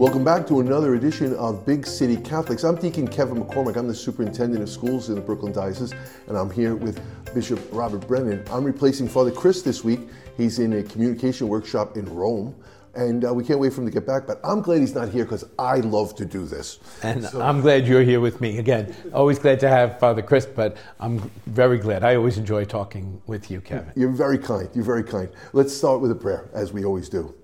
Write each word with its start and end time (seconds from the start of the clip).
Welcome 0.00 0.24
back 0.24 0.46
to 0.46 0.60
another 0.60 0.94
edition 0.94 1.36
of 1.36 1.66
Big 1.66 1.86
City 1.86 2.16
Catholics. 2.16 2.64
I'm 2.64 2.76
Deacon 2.76 3.06
Kevin 3.06 3.44
McCormack. 3.44 3.76
I'm 3.76 3.86
the 3.86 3.94
superintendent 3.94 4.62
of 4.62 4.70
schools 4.70 5.10
in 5.10 5.14
the 5.14 5.20
Brooklyn 5.20 5.52
Diocese, 5.52 5.92
and 6.26 6.38
I'm 6.38 6.50
here 6.50 6.74
with 6.74 6.98
Bishop 7.34 7.60
Robert 7.70 8.08
Brennan. 8.08 8.42
I'm 8.50 8.64
replacing 8.64 9.10
Father 9.10 9.30
Chris 9.30 9.60
this 9.60 9.84
week. 9.84 10.00
He's 10.38 10.58
in 10.58 10.72
a 10.72 10.82
communication 10.82 11.48
workshop 11.48 11.98
in 11.98 12.06
Rome, 12.06 12.54
and 12.94 13.26
uh, 13.26 13.34
we 13.34 13.44
can't 13.44 13.60
wait 13.60 13.74
for 13.74 13.82
him 13.82 13.88
to 13.88 13.92
get 13.92 14.06
back. 14.06 14.26
But 14.26 14.40
I'm 14.42 14.62
glad 14.62 14.80
he's 14.80 14.94
not 14.94 15.10
here 15.10 15.24
because 15.24 15.44
I 15.58 15.80
love 15.80 16.16
to 16.16 16.24
do 16.24 16.46
this. 16.46 16.78
And 17.02 17.22
so. 17.22 17.42
I'm 17.42 17.60
glad 17.60 17.86
you're 17.86 18.02
here 18.02 18.20
with 18.20 18.40
me 18.40 18.56
again. 18.56 18.96
Always 19.12 19.38
glad 19.38 19.60
to 19.60 19.68
have 19.68 20.00
Father 20.00 20.22
Chris, 20.22 20.46
but 20.46 20.78
I'm 20.98 21.30
very 21.44 21.76
glad. 21.76 22.04
I 22.04 22.14
always 22.16 22.38
enjoy 22.38 22.64
talking 22.64 23.20
with 23.26 23.50
you, 23.50 23.60
Kevin. 23.60 23.92
You're 23.94 24.12
very 24.12 24.38
kind. 24.38 24.70
You're 24.72 24.82
very 24.82 25.04
kind. 25.04 25.28
Let's 25.52 25.76
start 25.76 26.00
with 26.00 26.10
a 26.10 26.14
prayer, 26.14 26.48
as 26.54 26.72
we 26.72 26.86
always 26.86 27.10
do. 27.10 27.34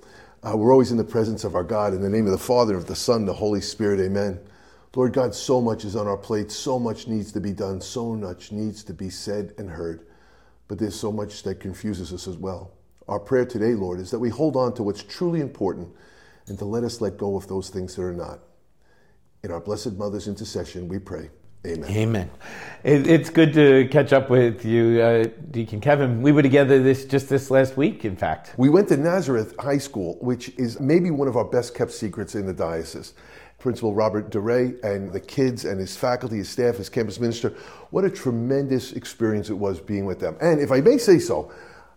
Uh, 0.43 0.57
we're 0.57 0.71
always 0.71 0.91
in 0.91 0.97
the 0.97 1.05
presence 1.05 1.45
of 1.45 1.55
our 1.55 1.65
God. 1.65 1.95
In 1.95 2.03
the 2.03 2.11
name 2.11 2.27
of 2.27 2.33
the 2.33 2.39
Father, 2.39 2.77
of 2.77 2.87
the 2.87 2.95
Son, 2.95 3.25
the 3.25 3.33
Holy 3.33 3.61
Spirit, 3.61 4.01
amen. 4.01 4.39
Lord 4.95 5.13
God, 5.13 5.35
so 5.35 5.61
much 5.61 5.85
is 5.85 5.97
on 5.97 6.07
our 6.07 6.17
plate, 6.17 6.51
so 6.51 6.79
much 6.79 7.07
needs 7.07 7.33
to 7.33 7.41
be 7.41 7.53
done, 7.53 7.81
so 7.81 8.15
much 8.15 8.53
needs 8.53 8.83
to 8.85 8.95
be 8.95 9.11
said 9.11 9.55
and 9.59 9.69
heard. 9.69 10.07
But 10.69 10.79
there's 10.79 10.99
so 10.99 11.13
much 11.13 11.43
that 11.43 11.61
confuses 11.61 12.13
us 12.13 12.27
as 12.27 12.37
well. 12.37 12.73
Our 13.09 13.21
prayer 13.21 13.45
today, 13.45 13.75
Lord, 13.75 14.01
is 14.01 14.11
that 14.11 14.19
we 14.19 14.30
hold 14.30 14.57
on 14.57 14.75
to 14.75 14.83
what's 14.83 15.03
truly 15.03 15.41
important 15.41 15.89
and 16.47 16.59
to 16.59 16.65
let 16.65 16.85
us 16.85 17.01
let 17.01 17.19
go 17.19 17.37
of 17.37 17.47
those 17.47 17.69
things 17.69 17.95
that 17.95 18.03
are 18.03 18.15
not. 18.15 18.41
In 19.43 19.51
our 19.51 19.61
Blessed 19.61 19.93
Mother's 19.93 20.29
intercession, 20.29 20.89
we 20.89 20.99
pray. 20.99 21.30
Amen. 21.66 21.91
Amen. 21.91 22.30
It, 22.84 23.09
it's 23.09 23.29
good 23.29 23.52
to 23.55 23.88
catch 23.88 24.12
up 24.12 24.30
with 24.30 24.65
you, 24.65 25.01
uh, 25.01 25.24
Deacon 25.51 25.80
Kevin. 25.80 26.23
We 26.23 26.30
were 26.30 26.43
together 26.43 26.80
this 26.80 27.04
just 27.04 27.29
this 27.29 27.51
last 27.51 27.77
week, 27.77 28.04
in 28.04 28.15
fact. 28.15 28.54
We 28.57 28.68
went 28.68 28.88
to 28.88 28.96
Nazareth 28.96 29.52
High 29.59 29.79
School, 29.79 30.16
which 30.21 30.51
is 30.51 30.79
maybe 30.79 31.10
one 31.10 31.26
of 31.26 31.37
our 31.37 31.45
best 31.45 31.74
kept 31.74 31.91
secrets 31.91 32.37
in 32.37 32.46
the 32.46 32.52
diocese. 32.52 33.15
Principal 33.59 33.95
Robert 33.95 34.30
DeRay 34.30 34.74
and 34.85 35.13
the 35.13 35.18
kids 35.18 35.65
and 35.65 35.80
his 35.80 35.96
faculty, 35.96 36.37
his 36.37 36.49
staff, 36.49 36.76
his 36.76 36.88
campus 36.88 37.18
minister. 37.18 37.52
What 37.91 38.04
a 38.04 38.10
tremendous 38.10 38.93
experience 38.93 39.51
it 39.51 39.54
was 39.54 39.80
being 39.80 40.07
with 40.07 40.21
them. 40.21 40.37
And 40.41 40.60
if 40.60 40.71
I 40.71 40.80
may 40.80 40.98
say 40.98 41.19
so, 41.19 41.51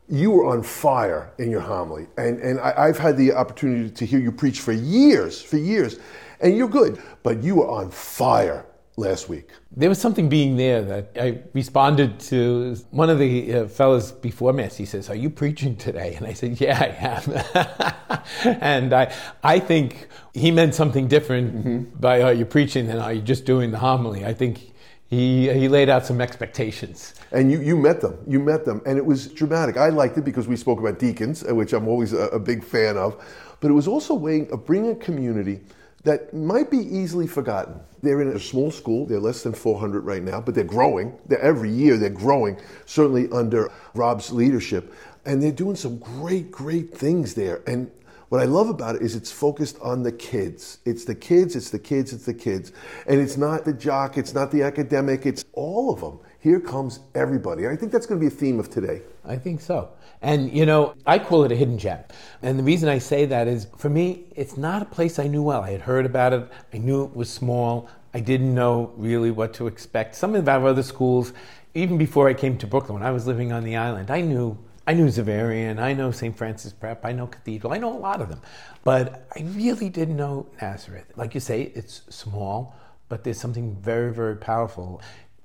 you 0.08 0.32
were 0.32 0.46
on 0.46 0.64
fire 0.64 1.32
in 1.38 1.52
your 1.52 1.62
homily. 1.62 2.08
And, 2.18 2.40
and 2.40 2.60
I, 2.60 2.74
I've 2.76 2.98
had 2.98 3.18
the 3.18 3.34
opportunity 3.34 3.92
to 3.92 4.06
hear 4.06 4.20
you 4.20 4.32
preach 4.32 4.62
for 4.62 4.72
years, 4.72 5.40
for 5.40 5.58
years. 5.58 6.00
And 6.40 6.58
you're 6.58 6.70
good, 6.70 7.00
but 7.22 7.44
you 7.44 7.58
were 7.58 7.70
on 7.70 7.92
fire 7.92 8.66
last 9.00 9.30
week. 9.30 9.50
There 9.76 9.90
was 9.90 10.00
something 10.00 10.30
being 10.30 10.58
there 10.58 10.82
that 10.82 11.12
I 11.20 11.40
responded 11.54 12.20
to 12.32 12.76
one 12.92 13.10
of 13.10 13.18
the 13.18 13.54
uh, 13.54 13.68
fellows 13.68 14.12
before 14.12 14.54
Mass. 14.54 14.76
He 14.76 14.86
says, 14.86 15.10
Are 15.10 15.16
you 15.16 15.30
preaching 15.30 15.76
today? 15.76 16.16
And 16.16 16.28
I 16.28 16.34
said, 16.34 16.60
Yeah, 16.60 16.78
I 16.80 18.22
am. 18.46 18.58
and 18.62 18.94
I, 18.94 19.14
I 19.44 19.60
think 19.60 20.08
he 20.34 20.52
meant 20.52 20.76
something 20.76 21.08
different 21.08 21.56
mm-hmm. 21.56 22.00
by 22.00 22.22
Are 22.22 22.34
you 22.34 22.46
preaching 22.46 22.88
than 22.88 23.00
Are 23.00 23.14
you 23.14 23.22
just 23.22 23.46
doing 23.46 23.72
the 23.72 23.80
homily? 23.80 24.26
I 24.26 24.34
think 24.34 24.74
he, 25.10 25.52
he 25.52 25.68
laid 25.68 25.90
out 25.90 26.06
some 26.06 26.22
expectations. 26.22 27.16
And 27.32 27.52
you, 27.52 27.62
you 27.62 27.76
met 27.76 28.02
them. 28.02 28.20
You 28.28 28.40
met 28.40 28.66
them. 28.66 28.82
And 28.86 28.98
it 28.98 29.06
was 29.06 29.28
dramatic. 29.28 29.78
I 29.78 29.90
liked 29.90 30.18
it 30.18 30.26
because 30.26 30.48
we 30.48 30.56
spoke 30.56 30.80
about 30.80 31.00
deacons, 31.00 31.44
which 31.44 31.74
I'm 31.74 31.88
always 31.88 32.14
a, 32.14 32.28
a 32.28 32.40
big 32.40 32.64
fan 32.64 32.96
of. 32.96 33.24
But 33.60 33.72
it 33.72 33.74
was 33.74 33.88
also 33.88 34.14
a 34.14 34.18
way 34.18 34.48
of 34.50 34.66
bringing 34.66 34.92
a 34.92 34.96
community 34.96 35.62
that 36.04 36.34
might 36.34 36.70
be 36.70 36.78
easily 36.78 37.28
forgotten. 37.28 37.80
They're 38.02 38.22
in 38.22 38.30
a 38.30 38.40
small 38.40 38.72
school, 38.72 39.06
they're 39.06 39.20
less 39.20 39.44
than 39.44 39.54
400 39.54 40.02
right 40.02 40.24
now, 40.24 40.42
but 40.42 40.56
they're 40.56 40.64
growing. 40.64 41.18
They're, 41.26 41.42
every 41.42 41.70
year 41.70 41.98
they're 41.98 42.10
growing, 42.10 42.60
certainly 42.86 43.30
under 43.32 43.72
Rob's 43.94 44.32
leadership. 44.32 44.94
And 45.26 45.42
they're 45.42 45.52
doing 45.52 45.76
some 45.76 45.98
great, 45.98 46.52
great 46.52 46.96
things 46.96 47.34
there. 47.34 47.62
And 47.68 47.92
what 48.30 48.42
I 48.42 48.46
love 48.46 48.70
about 48.70 48.96
it 48.96 49.02
is 49.02 49.16
it's 49.16 49.32
focused 49.32 49.78
on 49.82 50.04
the 50.04 50.12
kids. 50.12 50.80
It's 50.86 51.04
the 51.04 51.16
kids, 51.16 51.56
it's 51.56 51.72
the 51.72 51.80
kids, 51.80 52.14
it's 52.14 52.26
the 52.26 52.34
kids. 52.34 52.72
And 53.08 53.20
it's 53.20 53.38
not 53.38 53.66
the 53.66 53.74
jock, 53.74 54.18
it's 54.18 54.36
not 54.36 54.52
the 54.52 54.62
academic, 54.62 55.26
it's 55.26 55.44
all 55.54 55.92
of 55.92 56.00
them. 56.00 56.20
Here 56.40 56.60
comes 56.60 57.02
everybody. 57.16 57.68
I 57.68 57.76
think 57.76 57.92
that's 57.92 58.06
going 58.06 58.22
to 58.22 58.30
be 58.30 58.34
a 58.34 58.36
theme 58.36 58.60
of 58.60 58.70
today. 58.70 59.02
I 59.26 59.36
think 59.36 59.60
so. 59.60 59.90
And, 60.22 60.52
you 60.54 60.66
know, 60.66 60.94
I 61.06 61.18
call 61.18 61.44
it 61.44 61.52
a 61.52 61.56
hidden 61.56 61.78
gem. 61.78 62.00
And 62.42 62.60
the 62.60 62.64
reason 62.64 62.88
I 62.88 63.00
say 63.00 63.26
that 63.26 63.48
is 63.48 63.68
for 63.78 63.90
me, 63.90 64.26
it's 64.36 64.58
not 64.58 64.82
a 64.82 64.86
place 64.86 65.18
I 65.18 65.28
knew 65.28 65.42
well. 65.42 65.62
I 65.62 65.72
had 65.72 65.82
heard 65.82 66.06
about 66.06 66.34
it, 66.34 66.48
I 66.74 66.78
knew 66.78 67.04
it 67.06 67.16
was 67.16 67.30
small, 67.30 67.90
I 68.14 68.20
didn't 68.20 68.54
know 68.54 68.94
really 68.98 69.32
what 69.32 69.54
to 69.56 69.68
expect. 69.68 70.16
Some 70.16 70.36
of 70.36 70.48
our 70.48 70.68
other 70.68 70.84
schools, 70.84 71.34
even 71.74 71.98
before 71.98 72.28
I 72.28 72.34
came 72.34 72.58
to 72.58 72.68
Brooklyn, 72.68 72.96
when 72.96 73.04
I 73.04 73.12
was 73.12 73.28
living 73.28 73.52
on 73.52 73.64
the 73.64 73.76
island, 73.76 74.10
I 74.12 74.22
knew. 74.22 74.58
I 74.88 74.94
knew 74.94 75.06
Xaverian, 75.06 75.80
I 75.80 75.94
know 75.94 76.10
St. 76.10 76.36
Francis 76.36 76.74
Prep, 76.74 77.06
I 77.06 77.12
know 77.12 77.28
Cathedral, 77.28 77.74
I 77.74 77.78
know 77.78 77.96
a 77.96 78.00
lot 78.00 78.22
of 78.22 78.30
them. 78.30 78.42
But 78.84 79.28
I 79.36 79.42
really 79.42 79.88
didn't 79.88 80.18
know 80.18 80.48
Nazareth. 80.60 81.06
Like 81.16 81.36
you 81.36 81.40
say, 81.40 81.72
it's 81.76 82.02
small, 82.10 82.76
but 83.08 83.24
there's 83.24 83.40
something 83.40 83.76
very, 83.76 84.12
very 84.12 84.36
powerful 84.36 85.00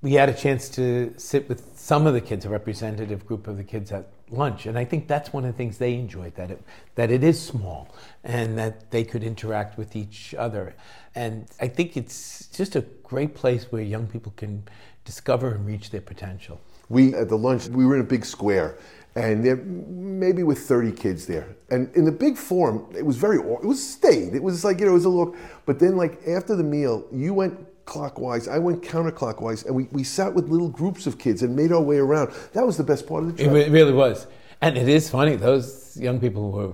we 0.04 0.12
had 0.12 0.28
a 0.28 0.34
chance 0.34 0.68
to 0.68 1.14
sit 1.16 1.48
with 1.48 1.78
some 1.78 2.06
of 2.06 2.12
the 2.12 2.20
kids, 2.20 2.44
a 2.44 2.50
representative 2.50 3.24
group 3.24 3.46
of 3.48 3.56
the 3.56 3.64
kids 3.64 3.90
at 3.90 4.06
lunch, 4.30 4.66
and 4.66 4.78
I 4.78 4.84
think 4.84 5.08
that's 5.08 5.32
one 5.32 5.44
of 5.44 5.52
the 5.52 5.56
things 5.56 5.78
they 5.78 5.94
enjoyed 5.94 6.34
that 6.36 6.50
it 6.50 6.62
that 6.94 7.10
it 7.10 7.22
is 7.22 7.40
small 7.40 7.94
and 8.22 8.58
that 8.58 8.90
they 8.90 9.04
could 9.04 9.22
interact 9.22 9.76
with 9.78 9.96
each 9.96 10.34
other, 10.34 10.74
and 11.14 11.46
I 11.60 11.68
think 11.68 11.96
it's 11.96 12.46
just 12.48 12.76
a 12.76 12.82
great 13.02 13.34
place 13.34 13.70
where 13.70 13.82
young 13.82 14.06
people 14.06 14.32
can 14.36 14.64
discover 15.04 15.54
and 15.54 15.66
reach 15.66 15.90
their 15.90 16.00
potential. 16.00 16.60
We 16.88 17.14
at 17.14 17.28
the 17.28 17.38
lunch 17.38 17.68
we 17.68 17.84
were 17.84 17.94
in 17.94 18.00
a 18.00 18.04
big 18.04 18.24
square, 18.24 18.78
and 19.14 19.44
there 19.44 19.56
maybe 19.56 20.42
with 20.42 20.58
30 20.58 20.92
kids 20.92 21.26
there. 21.26 21.56
And 21.70 21.94
in 21.94 22.04
the 22.04 22.12
big 22.12 22.36
forum 22.36 22.86
it 22.96 23.04
was 23.04 23.16
very 23.16 23.38
it 23.38 23.64
was 23.64 23.86
stayed 23.86 24.34
it 24.34 24.42
was 24.42 24.64
like 24.64 24.80
you 24.80 24.86
know 24.86 24.92
it 24.92 24.94
was 24.94 25.04
a 25.04 25.08
little 25.08 25.34
but 25.66 25.78
then 25.78 25.96
like 25.96 26.26
after 26.26 26.56
the 26.56 26.64
meal 26.64 27.06
you 27.12 27.34
went 27.34 27.58
clockwise. 27.84 28.48
I 28.48 28.58
went 28.58 28.82
counterclockwise, 28.82 29.64
and 29.66 29.74
we, 29.74 29.84
we 29.92 30.04
sat 30.04 30.34
with 30.34 30.48
little 30.48 30.68
groups 30.68 31.06
of 31.06 31.18
kids 31.18 31.42
and 31.42 31.54
made 31.54 31.72
our 31.72 31.80
way 31.80 31.98
around. 31.98 32.32
That 32.52 32.66
was 32.66 32.76
the 32.76 32.84
best 32.84 33.06
part 33.06 33.24
of 33.24 33.36
the 33.36 33.44
trip. 33.44 33.54
It 33.54 33.70
really 33.70 33.92
was. 33.92 34.26
And 34.60 34.78
it 34.78 34.88
is 34.88 35.10
funny, 35.10 35.36
those 35.36 35.96
young 35.96 36.20
people 36.20 36.50
were 36.50 36.72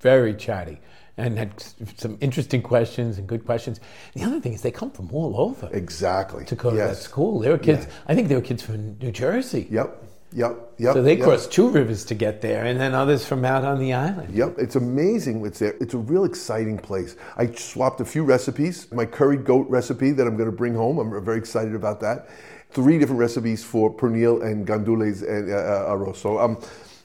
very 0.00 0.34
chatty 0.34 0.80
and 1.16 1.38
had 1.38 1.64
some 1.96 2.16
interesting 2.20 2.62
questions 2.62 3.18
and 3.18 3.28
good 3.28 3.44
questions. 3.44 3.80
The 4.14 4.24
other 4.24 4.40
thing 4.40 4.54
is 4.54 4.62
they 4.62 4.70
come 4.70 4.90
from 4.90 5.10
all 5.12 5.38
over. 5.38 5.68
Exactly. 5.72 6.44
To 6.46 6.54
go 6.54 6.72
yes. 6.72 6.76
to 6.78 6.94
that 6.94 7.02
school. 7.02 7.40
There 7.40 7.52
were 7.52 7.58
kids, 7.58 7.86
yeah. 7.86 7.92
I 8.06 8.14
think 8.14 8.28
there 8.28 8.38
were 8.38 8.44
kids 8.44 8.62
from 8.62 8.98
New 8.98 9.12
Jersey. 9.12 9.68
Yep. 9.70 10.04
Yep, 10.34 10.72
yep. 10.78 10.94
So 10.94 11.02
they 11.02 11.16
yep. 11.16 11.24
crossed 11.24 11.52
two 11.52 11.68
rivers 11.68 12.04
to 12.06 12.14
get 12.14 12.40
there, 12.40 12.64
and 12.64 12.80
then 12.80 12.94
others 12.94 13.26
from 13.26 13.44
out 13.44 13.64
on 13.64 13.78
the 13.78 13.92
island. 13.92 14.34
Yep, 14.34 14.54
it's 14.58 14.76
amazing 14.76 15.40
what's 15.40 15.58
there. 15.58 15.74
It's 15.80 15.94
a 15.94 15.98
real 15.98 16.24
exciting 16.24 16.78
place. 16.78 17.16
I 17.36 17.52
swapped 17.52 18.00
a 18.00 18.04
few 18.04 18.24
recipes. 18.24 18.90
My 18.92 19.04
curry 19.04 19.36
goat 19.36 19.68
recipe 19.68 20.10
that 20.12 20.26
I'm 20.26 20.36
going 20.36 20.50
to 20.50 20.56
bring 20.56 20.74
home. 20.74 20.98
I'm 20.98 21.24
very 21.24 21.38
excited 21.38 21.74
about 21.74 22.00
that. 22.00 22.30
Three 22.70 22.98
different 22.98 23.20
recipes 23.20 23.62
for 23.62 23.94
pernil 23.94 24.42
and 24.42 24.66
gandules 24.66 25.22
and 25.22 25.52
uh, 25.52 25.56
uh, 25.56 25.92
arroz. 25.92 26.16
So 26.16 26.38
I'm, 26.38 26.56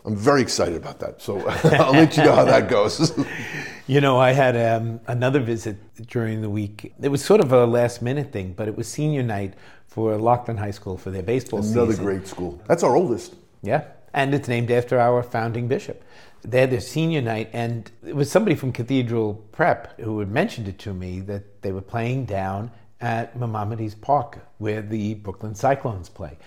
I'm 0.07 0.15
very 0.15 0.41
excited 0.41 0.77
about 0.77 0.99
that. 0.99 1.21
So 1.21 1.45
I'll 1.63 1.91
let 1.91 2.15
you 2.15 2.23
know 2.23 2.33
how 2.33 2.45
that 2.45 2.69
goes. 2.69 3.11
you 3.87 3.99
know, 3.99 4.17
I 4.17 4.31
had 4.31 4.55
um, 4.55 5.01
another 5.05 5.41
visit 5.41 5.75
during 6.07 6.41
the 6.41 6.49
week. 6.49 6.93
It 7.01 7.09
was 7.09 7.23
sort 7.23 7.41
of 7.41 7.51
a 7.51 7.65
last 7.65 8.01
minute 8.01 8.31
thing, 8.31 8.53
but 8.53 8.69
it 8.69 8.77
was 8.77 8.87
senior 8.87 9.21
night 9.21 9.53
for 9.85 10.15
Loughlin 10.15 10.55
High 10.55 10.71
School 10.71 10.97
for 10.97 11.11
their 11.11 11.23
baseball 11.23 11.61
season. 11.61 11.77
Another 11.77 11.91
season. 11.91 12.05
great 12.05 12.25
school. 12.25 12.61
That's 12.67 12.83
our 12.83 12.95
oldest. 12.95 13.35
Yeah, 13.61 13.83
and 14.13 14.33
it's 14.33 14.47
named 14.47 14.71
after 14.71 14.97
our 14.97 15.21
founding 15.23 15.67
bishop. 15.67 16.01
They 16.41 16.61
had 16.61 16.71
their 16.71 16.79
senior 16.79 17.21
night, 17.21 17.49
and 17.51 17.91
it 18.05 18.15
was 18.15 18.31
somebody 18.31 18.55
from 18.55 18.71
Cathedral 18.71 19.33
Prep 19.51 19.99
who 19.99 20.19
had 20.19 20.31
mentioned 20.31 20.69
it 20.69 20.79
to 20.79 20.93
me 20.93 21.19
that 21.21 21.61
they 21.63 21.73
were 21.73 21.81
playing 21.81 22.25
down 22.25 22.71
at 23.01 23.37
Maimonides 23.37 23.95
Park, 23.95 24.39
where 24.57 24.81
the 24.81 25.15
Brooklyn 25.15 25.53
Cyclones 25.53 26.07
play. 26.07 26.37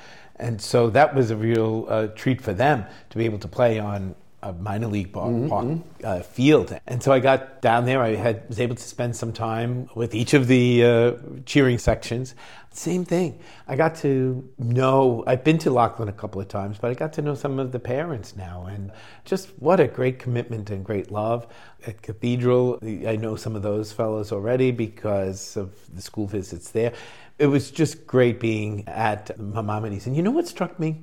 And 0.40 0.60
so 0.60 0.90
that 0.90 1.14
was 1.14 1.30
a 1.30 1.36
real 1.36 1.86
uh, 1.88 2.06
treat 2.08 2.40
for 2.40 2.52
them 2.52 2.86
to 3.10 3.18
be 3.18 3.26
able 3.26 3.38
to 3.40 3.48
play 3.48 3.78
on 3.78 4.14
a 4.42 4.54
minor 4.54 4.86
league 4.86 5.12
ball, 5.12 5.30
mm-hmm. 5.30 5.48
park, 5.48 5.78
uh, 6.02 6.22
field. 6.22 6.78
And 6.86 7.02
so 7.02 7.12
I 7.12 7.20
got 7.20 7.60
down 7.60 7.84
there. 7.84 8.02
I 8.02 8.14
had, 8.14 8.48
was 8.48 8.58
able 8.58 8.74
to 8.74 8.82
spend 8.82 9.14
some 9.14 9.34
time 9.34 9.90
with 9.94 10.14
each 10.14 10.32
of 10.32 10.46
the 10.46 10.84
uh, 10.84 11.12
cheering 11.44 11.76
sections. 11.76 12.34
Same 12.72 13.04
thing. 13.04 13.38
I 13.68 13.76
got 13.76 13.96
to 13.96 14.48
know, 14.56 15.24
I've 15.26 15.44
been 15.44 15.58
to 15.58 15.70
Loughlin 15.70 16.08
a 16.08 16.12
couple 16.12 16.40
of 16.40 16.48
times, 16.48 16.78
but 16.78 16.90
I 16.90 16.94
got 16.94 17.12
to 17.14 17.22
know 17.22 17.34
some 17.34 17.58
of 17.58 17.72
the 17.72 17.80
parents 17.80 18.34
now. 18.34 18.64
And 18.64 18.92
just 19.26 19.48
what 19.58 19.78
a 19.78 19.88
great 19.88 20.18
commitment 20.18 20.70
and 20.70 20.84
great 20.84 21.10
love. 21.10 21.46
At 21.86 22.00
Cathedral, 22.00 22.78
I 22.82 23.16
know 23.16 23.36
some 23.36 23.56
of 23.56 23.62
those 23.62 23.92
fellows 23.92 24.32
already 24.32 24.70
because 24.70 25.56
of 25.56 25.72
the 25.94 26.00
school 26.00 26.26
visits 26.26 26.70
there. 26.70 26.94
It 27.40 27.46
was 27.46 27.70
just 27.70 28.06
great 28.06 28.38
being 28.38 28.86
at 28.86 29.38
Maimonides. 29.38 30.06
And 30.06 30.14
you 30.14 30.22
know 30.22 30.30
what 30.30 30.46
struck 30.46 30.78
me? 30.78 31.00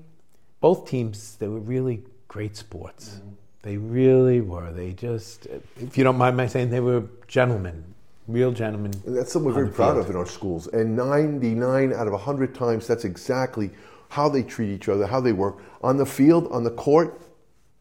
Both 0.61 0.87
teams, 0.87 1.35
they 1.37 1.47
were 1.47 1.59
really 1.59 2.03
great 2.27 2.55
sports. 2.55 3.15
Mm-hmm. 3.15 3.29
They 3.63 3.77
really 3.77 4.41
were. 4.41 4.71
They 4.71 4.93
just, 4.93 5.47
if 5.81 5.97
you 5.97 6.03
don't 6.03 6.15
mind 6.15 6.37
my 6.37 6.45
saying, 6.45 6.69
they 6.69 6.79
were 6.79 7.05
gentlemen, 7.27 7.83
real 8.27 8.51
gentlemen. 8.51 8.93
And 9.07 9.17
that's 9.17 9.33
something 9.33 9.47
we're 9.47 9.63
very 9.63 9.73
proud 9.73 9.93
field. 9.93 10.05
of 10.05 10.11
in 10.11 10.15
our 10.15 10.27
schools. 10.27 10.67
And 10.67 10.95
99 10.95 11.91
out 11.91 12.05
of 12.05 12.13
100 12.13 12.53
times, 12.53 12.85
that's 12.85 13.03
exactly 13.03 13.71
how 14.09 14.29
they 14.29 14.43
treat 14.43 14.69
each 14.69 14.89
other, 14.89 15.07
how 15.07 15.19
they 15.19 15.33
work. 15.33 15.57
On 15.81 15.97
the 15.97 16.05
field, 16.05 16.47
on 16.51 16.63
the 16.63 16.69
court, 16.69 17.19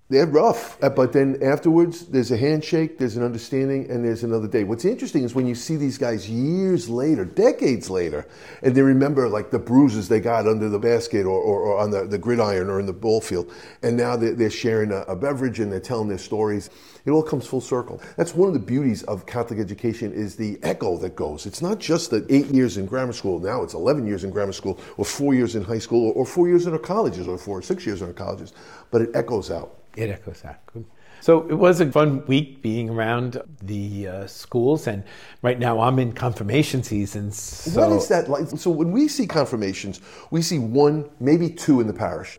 They're 0.08 0.24
rough, 0.24 0.80
uh, 0.84 0.90
but 0.90 1.12
then 1.12 1.36
afterwards, 1.42 2.06
there's 2.06 2.30
a 2.30 2.36
handshake, 2.36 2.96
there's 2.96 3.16
an 3.16 3.24
understanding, 3.24 3.90
and 3.90 4.04
there's 4.04 4.22
another 4.22 4.46
day. 4.46 4.62
What's 4.62 4.84
interesting 4.84 5.24
is 5.24 5.34
when 5.34 5.48
you 5.48 5.56
see 5.56 5.74
these 5.74 5.98
guys 5.98 6.30
years 6.30 6.88
later, 6.88 7.24
decades 7.24 7.90
later, 7.90 8.24
and 8.62 8.72
they 8.72 8.82
remember 8.82 9.28
like 9.28 9.50
the 9.50 9.58
bruises 9.58 10.08
they 10.08 10.20
got 10.20 10.46
under 10.46 10.68
the 10.68 10.78
basket 10.78 11.26
or, 11.26 11.40
or, 11.40 11.60
or 11.60 11.78
on 11.78 11.90
the, 11.90 12.04
the 12.04 12.18
gridiron 12.18 12.70
or 12.70 12.78
in 12.78 12.86
the 12.86 12.92
ball 12.92 13.20
field, 13.20 13.52
and 13.82 13.96
now 13.96 14.14
they're, 14.14 14.34
they're 14.34 14.48
sharing 14.48 14.92
a, 14.92 15.00
a 15.08 15.16
beverage 15.16 15.58
and 15.58 15.72
they're 15.72 15.80
telling 15.80 16.08
their 16.08 16.18
stories. 16.18 16.70
It 17.04 17.10
all 17.10 17.24
comes 17.24 17.44
full 17.44 17.60
circle. 17.60 18.00
That's 18.16 18.32
one 18.32 18.46
of 18.46 18.54
the 18.54 18.60
beauties 18.60 19.02
of 19.04 19.26
Catholic 19.26 19.58
education 19.58 20.12
is 20.12 20.36
the 20.36 20.56
echo 20.62 20.98
that 20.98 21.16
goes. 21.16 21.46
It's 21.46 21.62
not 21.62 21.80
just 21.80 22.12
the 22.12 22.24
eight 22.30 22.46
years 22.46 22.76
in 22.76 22.86
grammar 22.86 23.12
school. 23.12 23.40
Now 23.40 23.64
it's 23.64 23.74
11 23.74 24.06
years 24.06 24.22
in 24.22 24.30
grammar 24.30 24.52
school, 24.52 24.78
or 24.98 25.04
four 25.04 25.34
years 25.34 25.56
in 25.56 25.64
high 25.64 25.80
school, 25.80 26.10
or, 26.10 26.12
or 26.12 26.26
four 26.26 26.46
years 26.46 26.66
in 26.66 26.72
our 26.74 26.78
colleges, 26.78 27.26
or 27.26 27.38
four 27.38 27.58
or 27.58 27.62
six 27.62 27.84
years 27.84 28.02
in 28.02 28.06
our 28.06 28.12
colleges. 28.12 28.52
But 28.92 29.02
it 29.02 29.10
echoes 29.12 29.50
out. 29.50 29.76
Out. 30.44 30.84
So 31.20 31.48
it 31.48 31.54
was 31.54 31.80
a 31.80 31.90
fun 31.90 32.24
week 32.26 32.62
being 32.62 32.90
around 32.90 33.40
the 33.62 34.08
uh, 34.08 34.26
schools, 34.26 34.86
and 34.86 35.02
right 35.42 35.58
now 35.58 35.80
I'm 35.80 35.98
in 35.98 36.12
confirmation 36.12 36.82
season. 36.82 37.32
So 37.32 37.88
What 37.88 37.96
is 37.96 38.08
that 38.08 38.28
like? 38.28 38.46
So 38.58 38.70
when 38.70 38.92
we 38.92 39.08
see 39.08 39.26
confirmations, 39.26 40.00
we 40.30 40.42
see 40.42 40.58
one, 40.58 41.08
maybe 41.18 41.48
two 41.48 41.80
in 41.80 41.86
the 41.86 41.92
parish. 41.94 42.38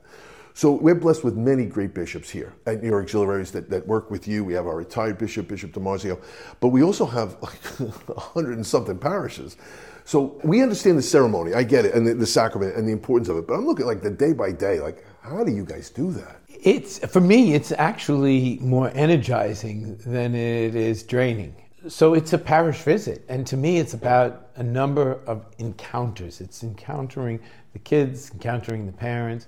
So 0.53 0.71
we're 0.71 0.95
blessed 0.95 1.23
with 1.23 1.35
many 1.35 1.65
great 1.67 1.93
bishops 1.93 2.31
here 2.31 2.51
and 2.65 2.81
your 2.81 2.99
auxiliaries 3.03 3.51
that, 3.51 3.69
that 3.69 3.85
work 3.85 4.09
with 4.09 4.27
you. 4.27 4.43
We 4.43 4.53
have 4.53 4.65
our 4.65 4.75
retired 4.75 5.19
bishop, 5.19 5.47
Bishop 5.47 5.71
DiMarzio, 5.71 6.19
but 6.61 6.69
we 6.69 6.81
also 6.81 7.05
have 7.05 7.37
like 7.43 7.79
a 8.09 8.19
hundred 8.19 8.53
and 8.55 8.65
something 8.65 8.97
parishes. 8.97 9.57
So 10.05 10.39
we 10.43 10.63
understand 10.63 10.97
the 10.97 11.03
ceremony. 11.03 11.53
I 11.53 11.63
get 11.63 11.85
it, 11.85 11.93
and 11.93 12.07
the, 12.07 12.13
the 12.15 12.25
sacrament 12.25 12.75
and 12.75 12.87
the 12.87 12.93
importance 12.93 13.29
of 13.29 13.37
it. 13.37 13.45
But 13.45 13.55
I'm 13.55 13.67
looking 13.67 13.85
like 13.85 14.01
the 14.01 14.09
day 14.09 14.33
by 14.33 14.51
day. 14.51 14.79
Like, 14.79 15.05
how 15.21 15.43
do 15.43 15.51
you 15.51 15.65
guys 15.65 15.89
do 15.89 16.11
that? 16.13 16.39
It's 16.61 16.99
for 17.05 17.21
me. 17.21 17.53
It's 17.53 17.71
actually 17.71 18.57
more 18.61 18.91
energizing 18.93 19.97
than 20.05 20.35
it 20.35 20.75
is 20.75 21.03
draining. 21.03 21.55
So 21.87 22.15
it's 22.15 22.33
a 22.33 22.37
parish 22.37 22.79
visit, 22.79 23.23
and 23.29 23.47
to 23.47 23.55
me, 23.55 23.77
it's 23.77 23.93
about 23.93 24.49
a 24.55 24.63
number 24.63 25.21
of 25.25 25.45
encounters. 25.57 26.41
It's 26.41 26.63
encountering 26.63 27.39
the 27.73 27.79
kids, 27.79 28.31
encountering 28.31 28.85
the 28.87 28.91
parents. 28.91 29.47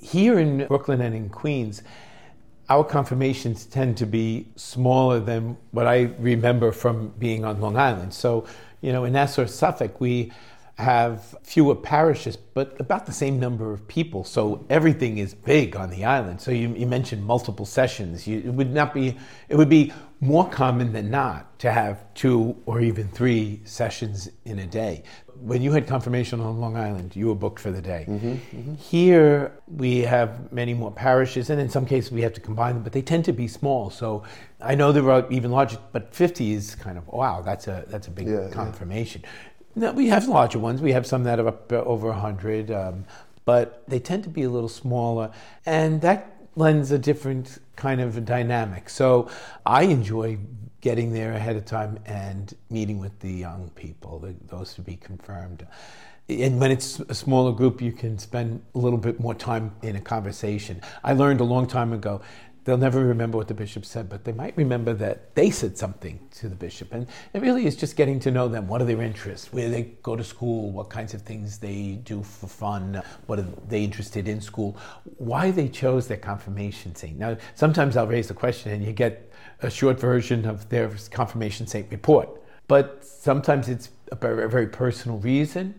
Here 0.00 0.38
in 0.38 0.66
Brooklyn 0.66 1.00
and 1.00 1.14
in 1.14 1.30
Queens, 1.30 1.82
our 2.68 2.84
confirmations 2.84 3.66
tend 3.66 3.96
to 3.96 4.06
be 4.06 4.46
smaller 4.54 5.18
than 5.18 5.56
what 5.72 5.86
I 5.86 6.10
remember 6.18 6.70
from 6.70 7.08
being 7.18 7.44
on 7.44 7.60
Long 7.60 7.76
Island. 7.76 8.14
So, 8.14 8.46
you 8.82 8.92
know, 8.92 9.04
in 9.04 9.14
Nassau, 9.14 9.46
Suffolk, 9.46 10.00
we 10.00 10.30
have 10.80 11.36
fewer 11.42 11.74
parishes, 11.74 12.36
but 12.36 12.76
about 12.80 13.06
the 13.06 13.12
same 13.12 13.38
number 13.38 13.72
of 13.72 13.86
people. 13.86 14.24
So 14.24 14.64
everything 14.68 15.18
is 15.18 15.34
big 15.34 15.76
on 15.76 15.90
the 15.90 16.04
island. 16.04 16.40
So 16.40 16.50
you, 16.50 16.74
you 16.74 16.86
mentioned 16.86 17.24
multiple 17.24 17.66
sessions. 17.66 18.26
You, 18.26 18.38
it 18.38 18.52
would 18.52 18.72
not 18.72 18.92
be. 18.92 19.16
It 19.48 19.56
would 19.56 19.68
be 19.68 19.92
more 20.20 20.48
common 20.48 20.92
than 20.92 21.10
not 21.10 21.58
to 21.60 21.72
have 21.72 22.12
two 22.14 22.54
or 22.66 22.80
even 22.80 23.08
three 23.08 23.60
sessions 23.64 24.28
in 24.44 24.58
a 24.58 24.66
day. 24.66 25.02
When 25.36 25.62
you 25.62 25.72
had 25.72 25.86
confirmation 25.86 26.40
on 26.40 26.60
Long 26.60 26.76
Island, 26.76 27.16
you 27.16 27.28
were 27.28 27.34
booked 27.34 27.58
for 27.58 27.70
the 27.70 27.80
day. 27.80 28.04
Mm-hmm, 28.06 28.28
mm-hmm. 28.28 28.74
Here 28.74 29.52
we 29.66 30.00
have 30.00 30.52
many 30.52 30.74
more 30.74 30.92
parishes, 30.92 31.48
and 31.48 31.58
in 31.58 31.70
some 31.70 31.86
cases 31.86 32.12
we 32.12 32.20
have 32.20 32.34
to 32.34 32.40
combine 32.40 32.74
them, 32.74 32.82
but 32.82 32.92
they 32.92 33.00
tend 33.00 33.24
to 33.24 33.32
be 33.32 33.48
small. 33.48 33.88
So 33.88 34.22
I 34.60 34.74
know 34.74 34.92
there 34.92 35.10
are 35.10 35.26
even 35.30 35.50
larger, 35.50 35.78
but 35.92 36.14
50 36.14 36.52
is 36.52 36.74
kind 36.74 36.98
of 36.98 37.06
wow. 37.08 37.40
That's 37.40 37.68
a 37.68 37.84
that's 37.88 38.06
a 38.06 38.10
big 38.10 38.26
Yeah, 38.26 38.48
yeah. 38.48 38.74
No, 39.76 39.92
we 39.92 40.08
have 40.08 40.26
larger 40.26 40.58
ones. 40.58 40.82
We 40.82 40.92
have 40.92 41.06
some 41.06 41.24
that 41.24 41.38
are 41.38 41.48
up 41.48 41.72
uh, 41.72 41.76
over 41.76 42.08
100, 42.08 42.70
um, 42.70 43.04
but 43.44 43.84
they 43.88 44.00
tend 44.00 44.24
to 44.24 44.28
be 44.28 44.42
a 44.42 44.50
little 44.50 44.68
smaller, 44.68 45.30
and 45.64 46.00
that 46.00 46.36
lends 46.56 46.90
a 46.90 46.98
different 46.98 47.58
kind 47.76 48.00
of 48.00 48.24
dynamic. 48.24 48.90
So 48.90 49.30
I 49.64 49.82
enjoy 49.84 50.38
getting 50.80 51.12
there 51.12 51.32
ahead 51.32 51.56
of 51.56 51.64
time 51.64 51.98
and 52.06 52.52
meeting 52.68 52.98
with 52.98 53.18
the 53.20 53.30
young 53.30 53.70
people, 53.76 54.26
those 54.48 54.74
to 54.74 54.80
be 54.80 54.96
confirmed. 54.96 55.66
And 56.28 56.60
when 56.60 56.70
it's 56.70 57.00
a 57.00 57.14
smaller 57.14 57.52
group, 57.52 57.80
you 57.80 57.92
can 57.92 58.18
spend 58.18 58.62
a 58.74 58.78
little 58.78 58.98
bit 58.98 59.20
more 59.20 59.34
time 59.34 59.72
in 59.82 59.96
a 59.96 60.00
conversation. 60.00 60.80
I 61.04 61.12
learned 61.12 61.40
a 61.40 61.44
long 61.44 61.66
time 61.66 61.92
ago 61.92 62.22
they'll 62.64 62.76
never 62.76 63.04
remember 63.04 63.38
what 63.38 63.48
the 63.48 63.54
bishop 63.54 63.84
said, 63.84 64.08
but 64.08 64.24
they 64.24 64.32
might 64.32 64.56
remember 64.56 64.92
that 64.94 65.34
they 65.34 65.50
said 65.50 65.76
something 65.78 66.20
to 66.32 66.48
the 66.48 66.54
bishop. 66.54 66.92
And 66.92 67.06
it 67.32 67.42
really 67.42 67.66
is 67.66 67.76
just 67.76 67.96
getting 67.96 68.20
to 68.20 68.30
know 68.30 68.48
them. 68.48 68.68
What 68.68 68.82
are 68.82 68.84
their 68.84 69.02
interests? 69.02 69.52
Where 69.52 69.68
they 69.68 69.94
go 70.02 70.16
to 70.16 70.24
school? 70.24 70.70
What 70.70 70.90
kinds 70.90 71.14
of 71.14 71.22
things 71.22 71.58
they 71.58 72.00
do 72.04 72.22
for 72.22 72.46
fun? 72.46 73.02
What 73.26 73.38
are 73.38 73.46
they 73.68 73.84
interested 73.84 74.28
in 74.28 74.40
school? 74.40 74.76
Why 75.18 75.50
they 75.50 75.68
chose 75.68 76.08
their 76.08 76.16
confirmation 76.16 76.94
saint. 76.94 77.18
Now, 77.18 77.36
sometimes 77.54 77.96
I'll 77.96 78.06
raise 78.06 78.28
the 78.28 78.34
question 78.34 78.72
and 78.72 78.84
you 78.84 78.92
get 78.92 79.30
a 79.62 79.70
short 79.70 79.98
version 80.00 80.46
of 80.46 80.68
their 80.68 80.90
confirmation 81.10 81.66
saint 81.66 81.90
report. 81.90 82.28
But 82.66 83.04
sometimes 83.04 83.68
it's 83.68 83.90
a 84.12 84.16
very, 84.16 84.68
personal 84.68 85.18
reason. 85.18 85.74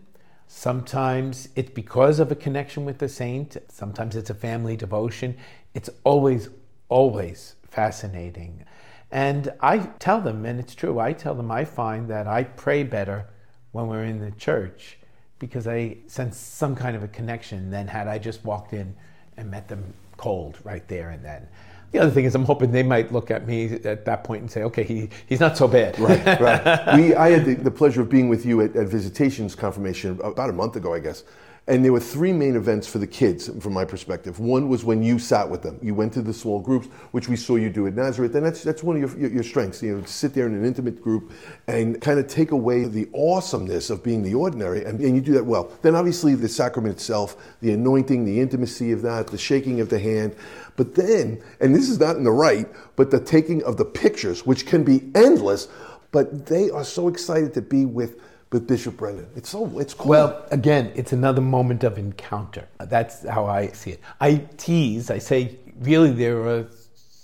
Sometimes 0.48 1.48
it's 1.56 1.70
because 1.70 2.20
of 2.20 2.32
a 2.32 2.36
connection 2.36 2.84
with 2.84 2.98
the 2.98 3.08
saint. 3.08 3.56
Sometimes 3.70 4.16
it's 4.16 4.30
a 4.30 4.34
family 4.34 4.76
devotion. 4.76 5.38
It's 5.74 5.90
always, 6.04 6.50
always 6.92 7.56
fascinating. 7.64 8.66
And 9.12 9.52
I 9.62 9.80
tell 10.00 10.22
them, 10.22 10.46
and 10.46 10.60
it's 10.60 10.76
true, 10.76 11.00
I 11.00 11.14
tell 11.14 11.34
them 11.34 11.50
I 11.50 11.66
find 11.66 12.08
that 12.10 12.28
I 12.28 12.44
pray 12.44 12.84
better 12.84 13.28
when 13.72 13.88
we're 13.88 14.04
in 14.04 14.20
the 14.20 14.32
church 14.32 15.00
because 15.40 15.68
I 15.68 15.98
sense 16.06 16.38
some 16.38 16.76
kind 16.76 16.96
of 16.96 17.02
a 17.04 17.08
connection 17.08 17.72
than 17.72 17.88
had 17.88 18.08
I 18.08 18.20
just 18.20 18.46
walked 18.46 18.74
in 18.74 18.96
and 19.38 19.50
met 19.50 19.68
them 19.68 19.94
cold 20.18 20.60
right 20.64 20.88
there 20.88 21.10
and 21.10 21.26
then. 21.26 21.48
The 21.92 22.00
other 22.00 22.12
thing 22.12 22.26
is, 22.26 22.36
I'm 22.36 22.46
hoping 22.46 22.72
they 22.72 22.84
might 22.84 23.12
look 23.12 23.32
at 23.32 23.48
me 23.48 23.74
at 23.84 24.06
that 24.06 24.24
point 24.24 24.42
and 24.42 24.52
say, 24.52 24.64
okay, 24.64 24.84
he, 24.84 25.10
he's 25.28 25.42
not 25.42 25.58
so 25.58 25.68
bad. 25.68 26.00
Right, 26.00 26.40
right. 26.40 26.96
We, 26.96 27.16
I 27.16 27.32
had 27.32 27.46
the, 27.46 27.56
the 27.56 27.72
pleasure 27.72 28.02
of 28.02 28.10
being 28.10 28.30
with 28.30 28.46
you 28.46 28.62
at, 28.62 28.76
at 28.78 28.88
Visitations 28.88 29.56
Confirmation 29.56 30.20
about 30.24 30.50
a 30.50 30.54
month 30.54 30.78
ago, 30.78 30.94
I 30.94 31.00
guess. 31.00 31.24
And 31.68 31.86
there 31.86 31.94
were 31.94 32.00
three 32.00 32.34
main 32.34 32.56
events 32.56 32.88
for 32.88 32.98
the 32.98 33.06
kids, 33.06 33.48
from 33.62 33.74
my 33.74 33.86
perspective. 33.86 34.40
One 34.40 34.68
was 34.68 34.84
when 34.84 35.04
you 35.04 35.20
sat 35.20 35.48
with 35.48 35.62
them. 35.62 35.78
You 35.82 35.94
went 35.94 36.12
to 36.14 36.24
the 36.24 36.34
small 36.34 36.60
groups, 36.60 36.88
which 37.12 37.30
we 37.30 37.36
saw 37.36 37.56
you 37.56 37.70
do 37.70 37.86
at 37.86 37.94
Nazareth, 37.94 38.34
and 38.36 38.44
that's 38.44 38.64
that's 38.64 38.82
one 38.82 39.02
of 39.02 39.14
your, 39.14 39.22
your, 39.22 39.36
your 39.36 39.44
strengths. 39.44 39.84
You 39.84 39.96
know, 39.96 40.02
to 40.02 40.08
sit 40.08 40.34
there 40.34 40.48
in 40.48 40.56
an 40.56 40.66
intimate 40.66 41.00
group 41.02 41.32
and 41.68 42.02
kind 42.02 42.20
of 42.20 42.28
take 42.28 42.50
away 42.50 42.86
the 42.86 43.08
awesomeness 43.14 43.92
of 43.92 44.04
being 44.04 44.24
the 44.24 44.34
ordinary, 44.34 44.84
and, 44.86 45.00
and 45.00 45.16
you 45.16 45.22
do 45.22 45.34
that 45.34 45.46
well. 45.46 45.72
Then 45.84 45.94
obviously 45.94 46.34
the 46.34 46.50
sacrament 46.50 46.96
itself, 46.96 47.38
the 47.62 47.72
anointing, 47.74 48.26
the 48.26 48.40
intimacy 48.40 48.92
of 48.92 49.04
that, 49.04 49.28
the 49.28 49.38
shaking 49.38 49.82
of 49.82 49.90
the 49.90 50.00
hand, 50.00 50.36
but 50.76 50.96
then, 50.96 51.42
and 51.60 51.76
this 51.76 51.90
is 51.90 52.00
not 52.00 52.16
in 52.16 52.24
the 52.24 52.32
right, 52.32 52.68
but 52.96 53.12
the 53.12 53.20
taking 53.20 53.64
of 53.64 53.78
the 53.78 53.86
pictures, 53.86 54.48
which 54.48 54.66
can 54.66 54.84
be 54.84 55.12
endless, 55.14 55.68
but 56.12 56.48
they 56.48 56.72
are 56.72 56.84
so 56.84 57.08
excited 57.08 57.54
to 57.54 57.62
be 57.62 57.86
with 57.86 58.20
with 58.52 58.68
Bishop 58.68 58.98
Brennan. 58.98 59.28
It's 59.36 59.50
so 59.50 59.80
it's 59.80 59.94
cool. 59.94 60.10
Well, 60.10 60.46
again, 60.52 60.92
it's 60.96 61.14
another 61.14 61.42
moment 61.42 61.84
of 61.84 61.98
encounter. 61.98 62.68
That's 62.80 63.28
how 63.28 63.46
I 63.46 63.68
see 63.68 63.92
it. 63.92 64.02
I 64.20 64.46
tease, 64.58 65.10
I 65.10 65.20
say, 65.20 65.58
really, 65.80 66.12
there 66.12 66.42
are 66.48 66.68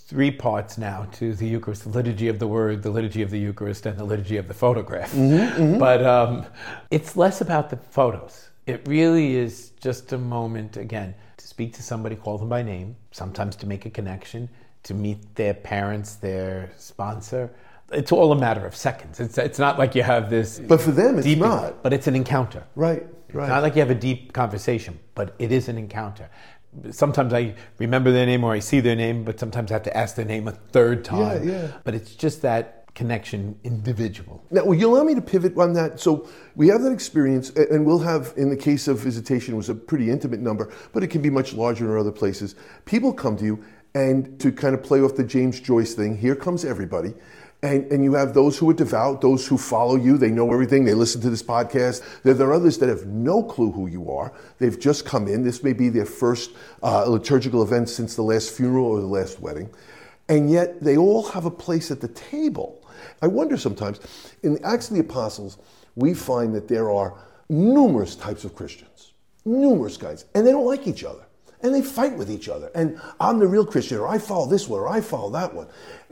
three 0.07 0.31
parts 0.31 0.77
now 0.77 1.05
to 1.11 1.33
the 1.33 1.45
Eucharist 1.45 1.83
the 1.83 1.89
liturgy 1.89 2.29
of 2.29 2.39
the 2.39 2.47
Word, 2.47 2.81
the 2.81 2.91
liturgy 2.91 3.21
of 3.21 3.29
the 3.29 3.39
Eucharist, 3.39 3.85
and 3.85 3.97
the 3.97 4.05
liturgy 4.05 4.37
of 4.37 4.47
the 4.47 4.53
photograph. 4.53 5.13
But 5.13 6.05
um, 6.05 6.45
it's 6.89 7.17
less 7.17 7.41
about 7.41 7.69
the 7.69 7.77
photos. 7.77 8.47
It 8.65 8.87
really 8.87 9.35
is 9.35 9.71
just 9.81 10.13
a 10.13 10.17
moment, 10.17 10.77
again, 10.77 11.13
to 11.37 11.47
speak 11.47 11.73
to 11.73 11.83
somebody, 11.83 12.15
call 12.15 12.37
them 12.37 12.49
by 12.49 12.63
name, 12.63 12.95
sometimes 13.11 13.55
to 13.57 13.67
make 13.67 13.85
a 13.85 13.89
connection, 13.89 14.49
to 14.83 14.93
meet 14.93 15.35
their 15.35 15.53
parents, 15.53 16.15
their 16.15 16.71
sponsor. 16.77 17.51
It's 17.91 18.11
all 18.11 18.31
a 18.31 18.35
matter 18.35 18.65
of 18.65 18.75
seconds. 18.75 19.19
It's, 19.19 19.37
it's 19.37 19.59
not 19.59 19.79
like 19.79 19.95
you 19.95 20.03
have 20.03 20.29
this. 20.29 20.59
But 20.59 20.81
for 20.81 20.91
them, 20.91 21.17
it's 21.17 21.25
deep- 21.25 21.39
not. 21.39 21.83
But 21.83 21.93
it's 21.93 22.07
an 22.07 22.15
encounter. 22.15 22.63
right, 22.75 23.05
It's 23.27 23.35
right. 23.35 23.47
not 23.47 23.63
like 23.63 23.75
you 23.75 23.81
have 23.81 23.89
a 23.91 23.95
deep 23.95 24.33
conversation, 24.33 24.99
but 25.15 25.35
it 25.39 25.51
is 25.51 25.69
an 25.69 25.77
encounter. 25.77 26.29
Sometimes 26.91 27.33
I 27.33 27.55
remember 27.79 28.11
their 28.11 28.25
name 28.25 28.43
or 28.43 28.51
I 28.51 28.59
see 28.59 28.81
their 28.81 28.95
name, 28.95 29.23
but 29.23 29.39
sometimes 29.39 29.71
I 29.71 29.75
have 29.75 29.83
to 29.83 29.97
ask 29.97 30.15
their 30.15 30.25
name 30.25 30.47
a 30.47 30.51
third 30.51 31.05
time. 31.05 31.47
yeah. 31.47 31.61
yeah. 31.61 31.71
But 31.85 31.95
it's 31.95 32.13
just 32.13 32.41
that 32.41 32.73
connection, 32.93 33.57
individual. 33.63 34.43
Now, 34.51 34.65
will 34.65 34.75
you 34.75 34.89
allow 34.93 35.03
me 35.03 35.15
to 35.15 35.21
pivot 35.21 35.57
on 35.57 35.73
that? 35.73 35.99
So 35.99 36.27
we 36.55 36.67
have 36.67 36.81
that 36.81 36.91
experience, 36.91 37.51
and 37.51 37.85
we'll 37.85 37.99
have, 37.99 38.33
in 38.37 38.49
the 38.49 38.57
case 38.57 38.87
of 38.87 38.99
visitation, 38.99 39.53
it 39.53 39.57
was 39.57 39.69
a 39.69 39.75
pretty 39.75 40.09
intimate 40.09 40.39
number, 40.41 40.71
but 40.93 41.03
it 41.03 41.07
can 41.07 41.21
be 41.21 41.29
much 41.29 41.53
larger 41.53 41.93
in 41.93 41.99
other 41.99 42.11
places. 42.11 42.55
People 42.85 43.13
come 43.13 43.37
to 43.37 43.45
you, 43.45 43.63
and 43.95 44.39
to 44.39 44.51
kind 44.51 44.75
of 44.75 44.83
play 44.83 44.99
off 45.01 45.15
the 45.15 45.23
James 45.23 45.59
Joyce 45.59 45.93
thing, 45.93 46.17
here 46.17 46.35
comes 46.35 46.65
everybody. 46.65 47.13
And, 47.63 47.91
and 47.91 48.03
you 48.03 48.13
have 48.13 48.35
those 48.35 48.55
who 48.57 48.69
are 48.69 48.73
devout, 48.73 49.19
those 49.19 49.47
who 49.47 49.57
follow 49.57 49.95
you, 49.95 50.17
they 50.17 50.29
know 50.29 50.53
everything, 50.53 50.85
they 50.85 50.93
listen 50.93 51.21
to 51.21 51.29
this 51.29 51.41
podcast. 51.41 52.03
There, 52.21 52.35
there 52.35 52.47
are 52.49 52.53
others 52.53 52.77
that 52.77 52.89
have 52.89 53.07
no 53.07 53.41
clue 53.41 53.71
who 53.71 53.87
you 53.87 54.11
are. 54.11 54.31
They've 54.59 54.79
just 54.79 55.05
come 55.05 55.27
in. 55.27 55.43
This 55.43 55.63
may 55.63 55.73
be 55.73 55.89
their 55.89 56.05
first 56.05 56.51
uh, 56.83 57.05
liturgical 57.05 57.63
event 57.63 57.89
since 57.89 58.15
the 58.15 58.21
last 58.21 58.51
funeral 58.51 58.85
or 58.85 59.01
the 59.01 59.07
last 59.07 59.39
wedding. 59.39 59.71
And 60.29 60.51
yet 60.51 60.83
they 60.83 60.97
all 60.97 61.23
have 61.29 61.45
a 61.45 61.51
place 61.51 61.89
at 61.89 61.99
the 61.99 62.09
table. 62.09 62.83
I 63.21 63.27
wonder 63.27 63.57
sometimes, 63.57 63.99
in 64.43 64.53
the 64.55 64.63
Acts 64.63 64.89
of 64.89 64.95
the 64.95 65.01
Apostles, 65.01 65.57
we 65.95 66.13
find 66.13 66.53
that 66.53 66.67
there 66.67 66.91
are 66.91 67.15
numerous 67.49 68.15
types 68.15 68.43
of 68.43 68.53
Christians, 68.53 69.13
numerous 69.45 69.97
guys, 69.97 70.25
and 70.35 70.45
they 70.45 70.51
don't 70.51 70.65
like 70.65 70.85
each 70.85 71.03
other. 71.03 71.26
And 71.61 71.73
they 71.73 71.81
fight 71.81 72.15
with 72.15 72.29
each 72.29 72.49
other. 72.49 72.69
And 72.75 72.99
I'm 73.19 73.39
the 73.39 73.47
real 73.47 73.65
Christian, 73.65 73.97
or 73.97 74.07
I 74.07 74.19
follow 74.19 74.47
this 74.47 74.67
one, 74.67 74.79
or 74.79 74.87
I 74.87 75.01
follow 75.01 75.29
that 75.31 75.53
one. 75.53 75.67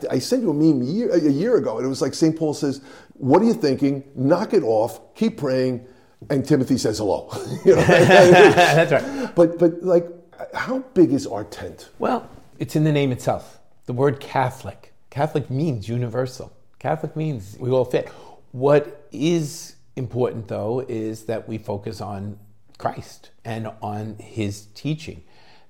I 0.10 0.20
sent 0.20 0.42
you 0.42 0.50
a 0.50 0.54
meme 0.54 0.82
a 0.82 0.86
year, 0.86 1.12
a 1.14 1.20
year 1.20 1.58
ago, 1.58 1.78
and 1.78 1.86
it 1.86 1.90
was 1.90 2.02
like 2.02 2.14
St. 2.14 2.36
Paul 2.36 2.54
says, 2.54 2.82
What 3.14 3.42
are 3.42 3.46
you 3.46 3.54
thinking? 3.54 4.04
Knock 4.16 4.54
it 4.54 4.64
off, 4.64 5.14
keep 5.16 5.38
praying, 5.38 5.86
and 6.30 6.46
Timothy 6.46 6.78
says 6.78 6.98
hello. 6.98 7.30
you 7.66 7.76
know? 7.76 7.82
That's 7.86 8.92
right. 8.92 9.36
But, 9.36 9.60
but 9.60 9.84
like, 9.84 10.08
how 10.54 10.80
big 10.94 11.14
is 11.14 11.28
our 11.28 11.44
tent? 11.44 11.90
Well, 12.00 12.30
it's 12.60 12.76
in 12.76 12.84
the 12.84 12.92
name 12.92 13.12
itself. 13.12 13.60
The 13.86 13.94
word 13.94 14.20
Catholic. 14.20 14.94
Catholic 15.10 15.50
means 15.50 15.88
universal. 15.88 16.52
Catholic 16.80 17.16
means 17.16 17.56
we 17.60 17.70
all 17.70 17.86
fit. 17.86 18.10
What 18.52 19.08
is 19.12 19.76
important, 19.96 20.48
though, 20.48 20.84
is 20.88 21.26
that 21.26 21.48
we 21.48 21.58
focus 21.58 22.02
on 22.02 22.40
Christ 22.78 23.32
and 23.44 23.72
on 23.82 24.18
his 24.20 24.68
teaching. 24.68 25.24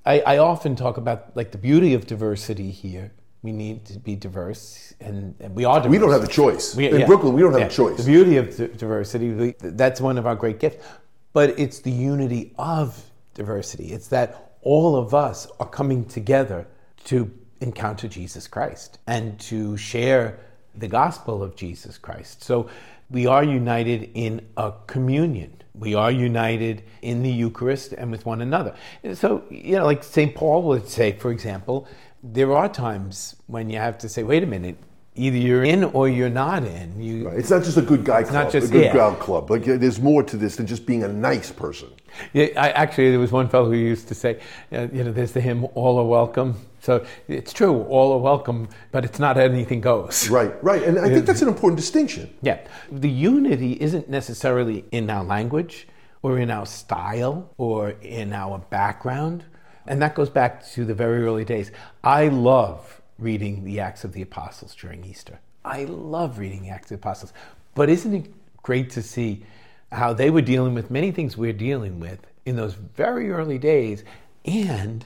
I, 0.05 0.19
I 0.21 0.37
often 0.37 0.75
talk 0.75 0.97
about 0.97 1.35
like 1.35 1.51
the 1.51 1.57
beauty 1.57 1.93
of 1.93 2.05
diversity 2.07 2.69
here. 2.71 3.11
We 3.41 3.51
need 3.51 3.85
to 3.85 3.99
be 3.99 4.15
diverse, 4.15 4.93
and, 4.99 5.35
and 5.39 5.55
we 5.55 5.65
are 5.65 5.77
diverse. 5.79 5.91
We 5.91 5.97
don't 5.99 6.11
have 6.11 6.23
a 6.23 6.27
choice. 6.27 6.75
We- 6.75 6.87
In 6.87 6.99
yeah. 7.01 7.05
Brooklyn, 7.05 7.33
we 7.33 7.41
don't 7.41 7.51
have 7.51 7.61
Yeah. 7.61 7.67
a 7.67 7.69
choice. 7.69 7.97
The 7.97 8.11
beauty 8.11 8.37
of 8.37 8.55
di- 8.57 8.67
diversity, 8.67 9.29
we, 9.31 9.55
that's 9.59 10.01
one 10.01 10.17
of 10.17 10.25
our 10.25 10.35
great 10.35 10.59
gifts. 10.59 10.83
But 11.31 11.59
it's 11.59 11.79
the 11.79 11.91
unity 11.91 12.53
of 12.57 12.99
diversity. 13.35 13.91
It's 13.91 14.07
that 14.07 14.53
all 14.61 14.95
of 14.95 15.13
us 15.13 15.47
are 15.59 15.67
coming 15.67 16.05
together 16.05 16.65
to 17.05 17.31
encounter 17.61 18.07
Jesus 18.07 18.47
Christ 18.47 18.97
and 19.05 19.39
to 19.41 19.77
share 19.77 20.39
the 20.73 20.87
gospel 20.87 21.43
of 21.43 21.55
Jesus 21.55 21.97
Christ. 21.99 22.43
So 22.43 22.67
we 23.09 23.27
are 23.27 23.43
united 23.43 24.09
in 24.13 24.45
a 24.57 24.73
communion. 24.87 25.61
We 25.73 25.93
are 25.93 26.11
united 26.11 26.83
in 27.01 27.21
the 27.21 27.29
Eucharist 27.29 27.93
and 27.93 28.09
with 28.11 28.25
one 28.25 28.41
another. 28.41 28.75
So, 29.13 29.43
you 29.49 29.75
know, 29.75 29.85
like 29.85 30.03
St. 30.03 30.33
Paul 30.33 30.63
would 30.63 30.87
say, 30.87 31.11
for 31.11 31.31
example, 31.31 31.87
there 32.23 32.53
are 32.53 32.69
times 32.69 33.35
when 33.47 33.69
you 33.69 33.77
have 33.77 33.97
to 33.99 34.09
say, 34.09 34.23
wait 34.23 34.41
a 34.41 34.47
minute, 34.47 34.77
either 35.15 35.37
you're 35.37 35.63
in 35.63 35.83
or 35.83 36.09
you're 36.09 36.29
not 36.29 36.63
in. 36.63 37.01
You, 37.01 37.29
It's 37.29 37.49
not 37.49 37.63
just 37.63 37.77
a 37.77 37.81
good 37.81 38.03
guy 38.03 38.23
club, 38.23 38.33
not 38.33 38.51
just- 38.51 38.69
a 38.69 38.71
good 38.71 38.93
yeah. 38.93 39.15
club. 39.15 39.49
Like, 39.49 39.63
there's 39.63 39.99
more 40.01 40.23
to 40.23 40.37
this 40.37 40.57
than 40.57 40.67
just 40.67 40.85
being 40.85 41.03
a 41.03 41.07
nice 41.07 41.51
person. 41.51 41.89
Yeah, 42.33 42.47
I, 42.57 42.69
actually, 42.71 43.11
there 43.11 43.19
was 43.19 43.31
one 43.31 43.49
fellow 43.49 43.69
who 43.69 43.77
used 43.77 44.07
to 44.09 44.15
say, 44.15 44.39
uh, 44.71 44.87
you 44.93 45.03
know, 45.03 45.11
there's 45.11 45.31
the 45.33 45.41
hymn, 45.41 45.65
all 45.75 45.97
are 45.99 46.05
welcome. 46.05 46.55
So 46.81 47.05
it's 47.27 47.51
true, 47.51 47.83
all 47.83 48.13
are 48.13 48.19
welcome, 48.19 48.69
but 48.91 49.03
it's 49.05 49.19
not 49.19 49.37
anything 49.37 49.81
goes. 49.81 50.29
Right, 50.35 50.53
right. 50.63 50.83
And 50.83 50.99
I 50.99 51.09
think 51.09 51.25
that's 51.25 51.41
an 51.41 51.47
important 51.47 51.77
distinction. 51.77 52.33
Yeah. 52.41 52.59
The 52.91 53.09
unity 53.09 53.73
isn't 53.81 54.09
necessarily 54.09 54.85
in 54.91 55.09
our 55.09 55.23
language 55.23 55.87
or 56.21 56.37
in 56.39 56.51
our 56.51 56.65
style 56.65 57.49
or 57.57 57.91
in 58.01 58.33
our 58.33 58.59
background. 58.69 59.43
And 59.87 60.01
that 60.01 60.15
goes 60.15 60.29
back 60.29 60.65
to 60.71 60.83
the 60.85 60.93
very 60.93 61.23
early 61.23 61.45
days. 61.45 61.71
I 62.03 62.27
love 62.29 63.01
reading 63.19 63.63
the 63.63 63.79
Acts 63.79 64.03
of 64.03 64.13
the 64.13 64.21
Apostles 64.21 64.75
during 64.75 65.03
Easter. 65.05 65.39
I 65.63 65.85
love 65.85 66.37
reading 66.39 66.63
the 66.63 66.69
Acts 66.69 66.91
of 66.91 66.99
the 66.99 67.07
Apostles. 67.07 67.33
But 67.73 67.89
isn't 67.89 68.13
it 68.13 68.33
great 68.63 68.89
to 68.91 69.01
see 69.01 69.45
how 69.91 70.13
they 70.13 70.29
were 70.29 70.41
dealing 70.41 70.73
with 70.73 70.91
many 70.91 71.11
things 71.11 71.37
we're 71.37 71.53
dealing 71.53 71.99
with 71.99 72.19
in 72.45 72.55
those 72.55 72.73
very 72.73 73.31
early 73.31 73.57
days? 73.57 74.03
And 74.45 75.05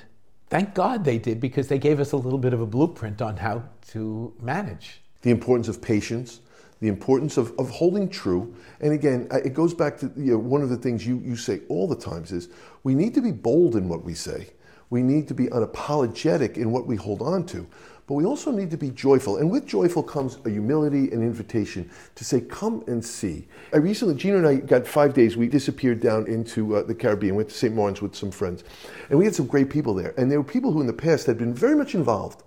thank 0.49 0.73
God 0.73 1.05
they 1.05 1.17
did 1.17 1.39
because 1.39 1.67
they 1.67 1.79
gave 1.79 1.99
us 1.99 2.11
a 2.11 2.17
little 2.17 2.39
bit 2.39 2.53
of 2.53 2.61
a 2.61 2.65
blueprint 2.65 3.21
on 3.21 3.37
how 3.37 3.63
to 3.89 4.33
manage. 4.41 5.01
the 5.21 5.31
importance 5.31 5.67
of 5.67 5.81
patience, 5.81 6.39
the 6.79 6.87
importance 6.87 7.37
of, 7.37 7.57
of 7.59 7.69
holding 7.69 8.09
true. 8.09 8.55
And 8.79 8.93
again, 8.93 9.27
it 9.31 9.53
goes 9.53 9.73
back 9.73 9.97
to 9.99 10.11
you 10.15 10.33
know, 10.33 10.37
one 10.37 10.61
of 10.61 10.69
the 10.69 10.77
things 10.77 11.05
you, 11.05 11.19
you 11.19 11.35
say 11.35 11.61
all 11.67 11.87
the 11.87 11.95
times 11.95 12.31
is 12.31 12.49
we 12.83 12.95
need 12.95 13.13
to 13.15 13.21
be 13.21 13.31
bold 13.31 13.75
in 13.75 13.89
what 13.89 14.03
we 14.03 14.13
say. 14.13 14.47
We 14.89 15.03
need 15.03 15.27
to 15.27 15.33
be 15.33 15.47
unapologetic 15.47 16.57
in 16.57 16.71
what 16.71 16.87
we 16.87 16.95
hold 16.95 17.21
on 17.21 17.45
to. 17.47 17.67
But 18.09 18.15
we 18.15 18.25
also 18.25 18.51
need 18.51 18.71
to 18.71 18.77
be 18.77 18.89
joyful. 18.89 19.37
And 19.37 19.51
with 19.51 19.67
joyful 19.67 20.01
comes 20.01 20.39
a 20.43 20.49
humility 20.49 21.11
and 21.11 21.21
invitation 21.21 21.91
to 22.15 22.25
say, 22.25 22.41
come 22.41 22.83
and 22.87 23.05
see. 23.05 23.47
I 23.71 23.77
recently, 23.77 24.15
Gina 24.15 24.37
and 24.37 24.47
I 24.47 24.55
got 24.55 24.87
five 24.87 25.13
days. 25.13 25.37
We 25.37 25.47
disappeared 25.47 25.99
down 25.99 26.25
into 26.25 26.77
uh, 26.77 26.81
the 26.81 26.95
Caribbean, 26.95 27.35
went 27.35 27.49
to 27.49 27.55
St. 27.55 27.71
Martin's 27.71 28.01
with 28.01 28.15
some 28.15 28.31
friends. 28.31 28.63
And 29.11 29.19
we 29.19 29.25
had 29.25 29.35
some 29.35 29.45
great 29.45 29.69
people 29.69 29.93
there. 29.93 30.15
And 30.17 30.31
there 30.31 30.41
were 30.41 30.43
people 30.43 30.71
who 30.71 30.81
in 30.81 30.87
the 30.87 30.93
past 30.93 31.27
had 31.27 31.37
been 31.37 31.53
very 31.53 31.75
much 31.75 31.93
involved 31.93 32.41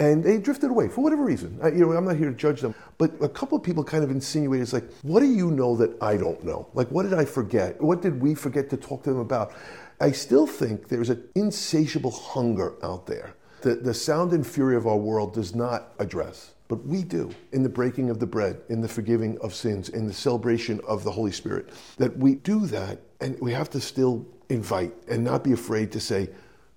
and 0.00 0.24
they 0.24 0.38
drifted 0.38 0.70
away 0.70 0.88
for 0.88 1.02
whatever 1.02 1.22
reason. 1.22 1.56
I, 1.62 1.68
you 1.68 1.86
know, 1.86 1.92
I'm 1.92 2.04
not 2.04 2.16
here 2.16 2.28
to 2.28 2.36
judge 2.36 2.60
them, 2.60 2.74
but 2.98 3.12
a 3.20 3.28
couple 3.28 3.56
of 3.56 3.62
people 3.62 3.84
kind 3.84 4.02
of 4.02 4.10
insinuated, 4.10 4.64
it's 4.64 4.72
like, 4.72 4.92
what 5.02 5.20
do 5.20 5.26
you 5.26 5.52
know 5.52 5.76
that 5.76 5.96
I 6.02 6.16
don't 6.16 6.44
know? 6.44 6.66
Like, 6.74 6.90
what 6.90 7.04
did 7.04 7.14
I 7.14 7.24
forget? 7.24 7.80
What 7.80 8.02
did 8.02 8.20
we 8.20 8.34
forget 8.34 8.68
to 8.70 8.76
talk 8.76 9.04
to 9.04 9.10
them 9.10 9.20
about? 9.20 9.54
I 10.00 10.10
still 10.10 10.48
think 10.48 10.88
there's 10.88 11.10
an 11.10 11.26
insatiable 11.36 12.10
hunger 12.10 12.74
out 12.82 13.06
there 13.06 13.36
that 13.62 13.84
the 13.84 13.94
sound 13.94 14.32
and 14.32 14.46
fury 14.46 14.76
of 14.76 14.86
our 14.86 14.96
world 14.96 15.34
does 15.34 15.54
not 15.54 15.92
address. 15.98 16.52
But 16.68 16.84
we 16.84 17.04
do 17.04 17.32
in 17.52 17.62
the 17.62 17.68
breaking 17.68 18.10
of 18.10 18.18
the 18.18 18.26
bread, 18.26 18.60
in 18.68 18.80
the 18.80 18.88
forgiving 18.88 19.38
of 19.38 19.54
sins, 19.54 19.88
in 19.88 20.06
the 20.06 20.12
celebration 20.12 20.80
of 20.86 21.04
the 21.04 21.12
Holy 21.12 21.30
Spirit. 21.30 21.70
That 21.96 22.16
we 22.16 22.36
do 22.36 22.66
that, 22.66 22.98
and 23.20 23.38
we 23.40 23.52
have 23.52 23.70
to 23.70 23.80
still 23.80 24.26
invite 24.48 24.92
and 25.08 25.22
not 25.22 25.44
be 25.44 25.52
afraid 25.52 25.92
to 25.92 26.00
say, 26.00 26.28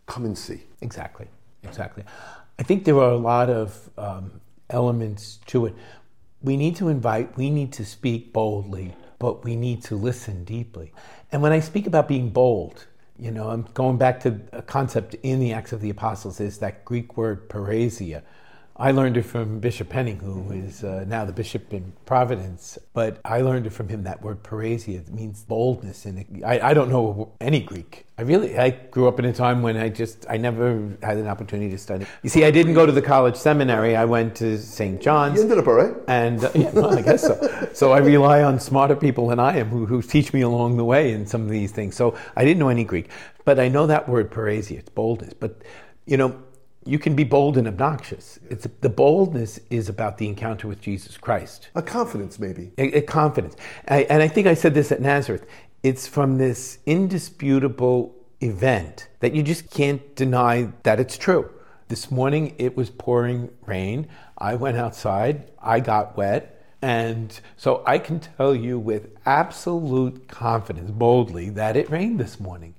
come 0.06 0.26
and 0.26 0.38
see. 0.38 0.64
Exactly, 0.82 1.28
exactly. 1.64 2.04
I 2.60 2.64
think 2.64 2.84
there 2.84 3.00
are 3.00 3.12
a 3.12 3.18
lot 3.18 3.50
of 3.50 3.90
um, 3.98 4.42
elements 4.70 5.40
to 5.48 5.66
it. 5.66 5.76
We 6.42 6.56
need 6.56 6.76
to 6.78 6.90
invite, 6.90 7.36
we 7.38 7.50
need 7.50 7.74
to 7.74 7.86
speak 7.86 8.32
boldly, 8.32 8.96
but 9.18 9.44
we 9.44 9.56
need 9.56 9.84
to 9.86 9.96
listen 9.96 10.44
deeply. 10.44 10.94
And 11.32 11.42
when 11.42 11.52
I 11.52 11.60
speak 11.60 11.88
about 11.88 12.08
being 12.08 12.30
bold, 12.30 12.86
you 13.20 13.32
know, 13.32 13.50
I'm 13.50 13.68
going 13.74 13.98
back 13.98 14.22
to 14.22 14.40
a 14.54 14.62
concept 14.62 15.16
in 15.24 15.40
the 15.40 15.52
Acts 15.54 15.74
of 15.74 15.82
the 15.82 15.90
Apostles 15.90 16.40
is 16.40 16.60
that 16.60 16.86
Greek 16.86 17.18
word 17.18 17.50
parrhesia. 17.50 18.24
I 18.80 18.92
learned 18.92 19.18
it 19.18 19.24
from 19.24 19.60
Bishop 19.60 19.92
Henning, 19.92 20.20
who 20.20 20.52
is 20.54 20.86
uh, 20.86 21.04
now 21.06 21.26
the 21.26 21.34
bishop 21.34 21.74
in 21.74 21.92
Providence. 22.06 22.78
But 22.94 23.20
I 23.26 23.42
learned 23.42 23.68
it 23.68 23.72
from 23.72 23.90
him 23.90 24.04
that 24.04 24.22
word 24.22 24.42
parrhesia. 24.42 25.00
It 25.00 25.10
means 25.10 25.44
boldness, 25.44 26.06
and 26.06 26.44
I, 26.46 26.62
I 26.62 26.74
don't 26.74 26.90
know 26.90 27.34
any 27.42 27.60
Greek. 27.60 28.06
I 28.18 28.22
really 28.22 28.58
I 28.58 28.70
grew 28.70 29.10
up 29.10 29.20
in 29.20 29.26
a 29.26 29.34
time 29.34 29.62
when 29.62 29.76
I 29.76 29.90
just 29.90 30.26
I 30.30 30.38
never 30.38 30.98
had 31.04 31.18
an 31.18 31.28
opportunity 31.28 31.70
to 31.72 31.78
study. 31.78 32.06
You 32.24 32.30
see, 32.30 32.46
I 32.46 32.52
didn't 32.52 32.74
go 32.74 32.86
to 32.86 32.94
the 32.94 33.02
college 33.02 33.36
seminary. 33.36 33.98
I 33.98 34.06
went 34.06 34.36
to 34.38 34.58
St. 34.58 35.02
John's. 35.02 35.36
You 35.36 35.42
ended 35.44 35.58
up 35.58 35.68
all 35.68 35.74
right. 35.74 35.96
And 36.08 36.42
uh, 36.42 36.52
yeah, 36.56 36.72
well, 36.72 36.98
I 36.98 37.02
guess 37.02 37.22
so. 37.22 37.70
So 37.74 37.92
I 37.92 37.98
rely 37.98 38.44
on 38.44 38.62
smarter 38.62 38.96
people 38.96 39.28
than 39.28 39.42
I 39.42 39.58
am 39.58 39.68
who, 39.68 39.88
who 39.88 40.02
teach 40.02 40.32
me 40.32 40.40
along 40.40 40.78
the 40.78 40.86
way 40.86 41.12
in 41.12 41.26
some 41.26 41.42
of 41.42 41.50
these 41.50 41.74
things. 41.74 41.98
So 41.98 42.16
I 42.38 42.46
didn't 42.46 42.60
know 42.60 42.70
any 42.70 42.86
Greek, 42.86 43.10
but 43.44 43.60
I 43.60 43.68
know 43.68 43.88
that 43.88 44.08
word 44.08 44.32
parrhesia, 44.32 44.80
it's 44.80 44.90
boldness. 44.90 45.34
But 45.34 45.64
you 46.06 46.16
know, 46.16 46.42
you 46.90 46.98
can 46.98 47.16
be 47.16 47.24
bold 47.24 47.56
and 47.58 47.68
obnoxious. 47.68 48.40
It's 48.50 48.68
the 48.82 48.90
boldness 48.90 49.60
is 49.70 49.90
about 49.90 50.18
the 50.18 50.28
encounter 50.28 50.68
with 50.68 50.82
Jesus 50.82 51.18
Christ, 51.18 51.70
A 51.76 51.82
confidence, 51.82 52.40
maybe. 52.40 52.72
a, 52.78 52.98
a 52.98 53.02
confidence. 53.02 53.56
I, 53.88 54.04
and 54.04 54.24
I 54.24 54.28
think 54.28 54.48
I 54.48 54.56
said 54.56 54.74
this 54.74 54.92
at 54.92 55.00
Nazareth. 55.00 55.46
It's 55.84 56.08
from 56.08 56.38
this 56.38 56.80
indisputable 56.86 58.16
event 58.42 59.08
that 59.20 59.36
you 59.36 59.44
just 59.44 59.70
can't 59.70 60.16
deny 60.16 60.70
that 60.84 61.00
it's 61.00 61.18
true. 61.18 61.52
This 61.90 62.10
morning 62.10 62.56
it 62.58 62.76
was 62.76 62.90
pouring 62.90 63.50
rain. 63.66 64.08
I 64.38 64.56
went 64.56 64.78
outside, 64.78 65.52
I 65.62 65.80
got 65.80 66.18
wet, 66.18 66.66
and 66.82 67.40
so 67.56 67.84
I 67.86 68.00
can 68.00 68.20
tell 68.20 68.56
you 68.56 68.80
with 68.80 69.10
absolute 69.26 70.28
confidence, 70.28 70.92
boldly, 70.92 71.50
that 71.52 71.78
it 71.78 71.90
rained 71.90 72.20
this 72.20 72.40
morning. 72.40 72.74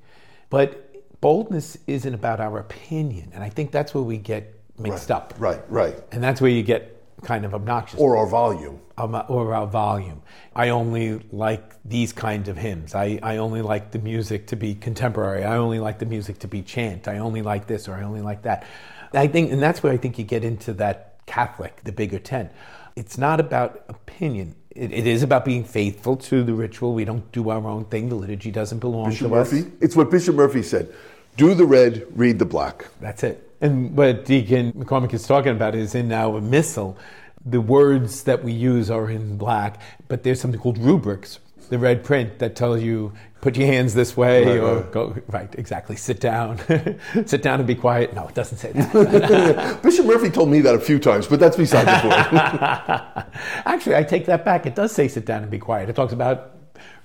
But 0.49 0.89
boldness 1.20 1.78
isn't 1.86 2.14
about 2.14 2.40
our 2.40 2.58
opinion, 2.58 3.30
and 3.34 3.42
I 3.42 3.48
think 3.48 3.70
that's 3.70 3.94
where 3.94 4.02
we 4.04 4.16
get 4.18 4.54
mixed 4.78 5.10
up. 5.10 5.34
Right, 5.38 5.60
right. 5.68 5.94
And 6.12 6.22
that's 6.22 6.40
where 6.40 6.50
you 6.50 6.62
get 6.62 6.96
kind 7.22 7.44
of 7.44 7.54
obnoxious 7.54 8.00
Or 8.00 8.16
our 8.16 8.26
volume. 8.26 8.80
um, 8.96 9.14
or 9.28 9.54
our 9.54 9.66
volume. 9.66 10.22
I 10.56 10.70
only 10.70 11.18
like 11.30 11.74
these 11.84 12.12
kinds 12.14 12.48
of 12.48 12.56
hymns. 12.56 12.94
I, 12.94 13.18
I 13.22 13.36
only 13.36 13.60
like 13.60 13.90
the 13.90 13.98
music 13.98 14.46
to 14.48 14.56
be 14.56 14.74
contemporary. 14.74 15.44
I 15.44 15.56
only 15.58 15.80
like 15.80 15.98
the 15.98 16.06
music 16.06 16.38
to 16.40 16.48
be 16.48 16.62
chant. 16.62 17.08
I 17.08 17.18
only 17.18 17.42
like 17.42 17.66
this 17.66 17.88
or 17.88 17.94
I 17.94 18.02
only 18.04 18.22
like 18.22 18.42
that. 18.42 18.66
I 19.12 19.26
think, 19.26 19.52
and 19.52 19.60
that's 19.60 19.82
where 19.82 19.92
I 19.92 19.98
think 19.98 20.18
you 20.18 20.24
get 20.24 20.44
into 20.44 20.72
that 20.74 21.18
Catholic, 21.26 21.82
the 21.84 21.92
bigger 21.92 22.18
tent. 22.18 22.52
It's 22.96 23.18
not 23.18 23.38
about 23.38 23.84
opinion. 23.88 24.54
It, 24.70 24.92
it 24.92 25.06
is 25.06 25.22
about 25.22 25.44
being 25.44 25.64
faithful 25.64 26.16
to 26.16 26.44
the 26.44 26.54
ritual. 26.54 26.94
We 26.94 27.04
don't 27.04 27.30
do 27.32 27.50
our 27.50 27.66
own 27.66 27.86
thing. 27.86 28.08
The 28.08 28.14
liturgy 28.14 28.50
doesn't 28.50 28.78
belong 28.78 29.10
Bishop 29.10 29.28
to 29.28 29.34
us. 29.34 29.52
It's 29.80 29.96
what 29.96 30.10
Bishop 30.10 30.36
Murphy 30.36 30.62
said. 30.62 30.92
Do 31.36 31.54
the 31.54 31.64
red, 31.64 32.06
read 32.14 32.38
the 32.38 32.44
black. 32.44 32.86
That's 33.00 33.22
it. 33.22 33.50
And 33.60 33.96
what 33.96 34.24
Deacon 34.24 34.72
McCormack 34.72 35.12
is 35.12 35.26
talking 35.26 35.52
about 35.52 35.74
is 35.74 35.94
in 35.94 36.12
our 36.12 36.40
missal, 36.40 36.96
the 37.44 37.60
words 37.60 38.24
that 38.24 38.44
we 38.44 38.52
use 38.52 38.90
are 38.90 39.10
in 39.10 39.36
black, 39.36 39.80
but 40.08 40.22
there's 40.22 40.40
something 40.40 40.60
called 40.60 40.78
rubrics, 40.78 41.38
the 41.68 41.78
red 41.78 42.04
print 42.04 42.38
that 42.38 42.56
tells 42.56 42.82
you 42.82 43.12
put 43.40 43.56
your 43.56 43.66
hands 43.66 43.94
this 43.94 44.16
way 44.16 44.44
Right, 44.44 44.59
or 44.59 44.76
right. 44.76 44.92
go 44.92 45.16
right 45.28 45.54
exactly 45.59 45.97
sit 45.97 46.20
down 46.20 46.59
sit 47.26 47.42
down 47.42 47.59
and 47.61 47.66
be 47.66 47.75
quiet 47.75 48.14
no 48.14 48.28
it 48.28 48.35
doesn't 48.35 48.59
say 48.59 48.73
that 48.73 49.80
Bishop 49.82 50.06
Murphy 50.06 50.30
told 50.30 50.50
me 50.50 50.61
that 50.61 50.75
a 50.75 50.78
few 50.80 50.99
times, 50.99 51.26
but 51.26 51.40
that's 51.40 51.56
beside 51.56 51.87
the 51.87 51.99
point. 52.04 53.26
actually 53.66 53.97
i 53.97 54.02
take 54.02 54.26
that 54.26 54.44
back 54.44 54.66
it 54.66 54.75
does 54.75 54.92
say 54.92 55.09
sit 55.09 55.25
down 55.25 55.42
and 55.42 55.50
be 55.50 55.59
quiet 55.59 55.88
it 55.88 55.97
talks 55.97 56.12
about 56.12 56.56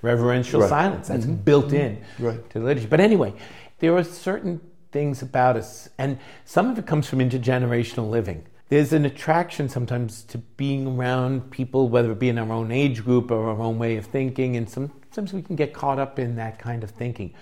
reverential 0.02 0.60
Right. 0.60 0.66
Mm-hmm. 0.70 0.82
silence 0.82 1.08
that's 1.08 1.26
built 1.26 1.72
in 1.72 2.02
Right. 2.18 2.48
to 2.50 2.58
the 2.60 2.64
liturgy 2.64 2.86
but 2.86 3.00
anyway 3.00 3.32
there 3.78 3.94
are 3.96 4.04
certain 4.04 4.60
things 4.92 5.20
about 5.20 5.56
us, 5.56 5.90
and 5.98 6.18
some 6.46 6.70
of 6.70 6.78
it 6.78 6.86
comes 6.86 7.06
from 7.06 7.18
intergenerational 7.18 8.08
living. 8.08 8.46
There's 8.68 8.92
an 8.92 9.04
attraction 9.04 9.68
sometimes 9.68 10.24
to 10.24 10.38
being 10.38 10.86
around 10.98 11.50
people, 11.52 11.88
whether 11.88 12.10
it 12.10 12.18
be 12.18 12.28
in 12.28 12.38
our 12.38 12.50
own 12.50 12.72
age 12.72 13.04
group 13.04 13.30
or 13.30 13.48
our 13.48 13.60
own 13.60 13.78
way 13.78 13.96
of 13.96 14.06
thinking, 14.06 14.56
and 14.56 14.68
sometimes 14.68 15.32
we 15.32 15.42
can 15.42 15.54
get 15.54 15.72
caught 15.72 16.00
up 16.00 16.18
in 16.18 16.34
that 16.36 16.58
kind 16.58 16.82
of 16.82 16.90
thinking. 16.90 17.32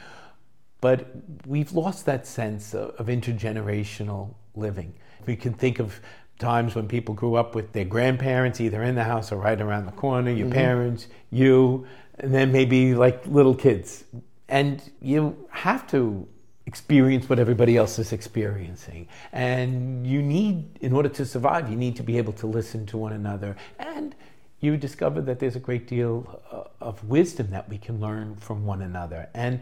But 0.82 1.06
we've 1.46 1.72
lost 1.72 2.04
that 2.06 2.26
sense 2.26 2.74
of, 2.74 2.90
of 2.96 3.06
intergenerational 3.06 4.34
living. 4.54 4.92
We 5.24 5.34
can 5.34 5.54
think 5.54 5.78
of 5.78 5.98
times 6.38 6.74
when 6.74 6.88
people 6.88 7.14
grew 7.14 7.36
up 7.36 7.54
with 7.54 7.72
their 7.72 7.86
grandparents 7.86 8.60
either 8.60 8.82
in 8.82 8.94
the 8.94 9.04
house 9.04 9.32
or 9.32 9.36
right 9.36 9.58
around 9.58 9.86
the 9.86 9.92
corner, 9.92 10.30
your 10.30 10.46
mm-hmm. 10.46 10.56
parents, 10.56 11.06
you, 11.30 11.86
and 12.18 12.34
then 12.34 12.52
maybe 12.52 12.94
like 12.94 13.26
little 13.26 13.54
kids. 13.54 14.04
And 14.48 14.82
you 15.00 15.48
have 15.50 15.86
to 15.92 16.28
experience 16.66 17.28
what 17.28 17.38
everybody 17.38 17.76
else 17.76 17.98
is 17.98 18.12
experiencing. 18.12 19.06
And 19.32 20.06
you 20.06 20.22
need, 20.22 20.78
in 20.80 20.92
order 20.92 21.08
to 21.10 21.26
survive, 21.26 21.68
you 21.70 21.76
need 21.76 21.96
to 21.96 22.02
be 22.02 22.18
able 22.18 22.32
to 22.34 22.46
listen 22.46 22.86
to 22.86 22.96
one 22.96 23.12
another. 23.12 23.56
And 23.78 24.14
you 24.60 24.76
discover 24.76 25.20
that 25.22 25.40
there's 25.40 25.56
a 25.56 25.60
great 25.60 25.86
deal 25.86 26.40
uh, 26.50 26.84
of 26.84 27.04
wisdom 27.04 27.50
that 27.50 27.68
we 27.68 27.76
can 27.76 28.00
learn 28.00 28.36
from 28.36 28.64
one 28.64 28.80
another. 28.80 29.28
And 29.34 29.60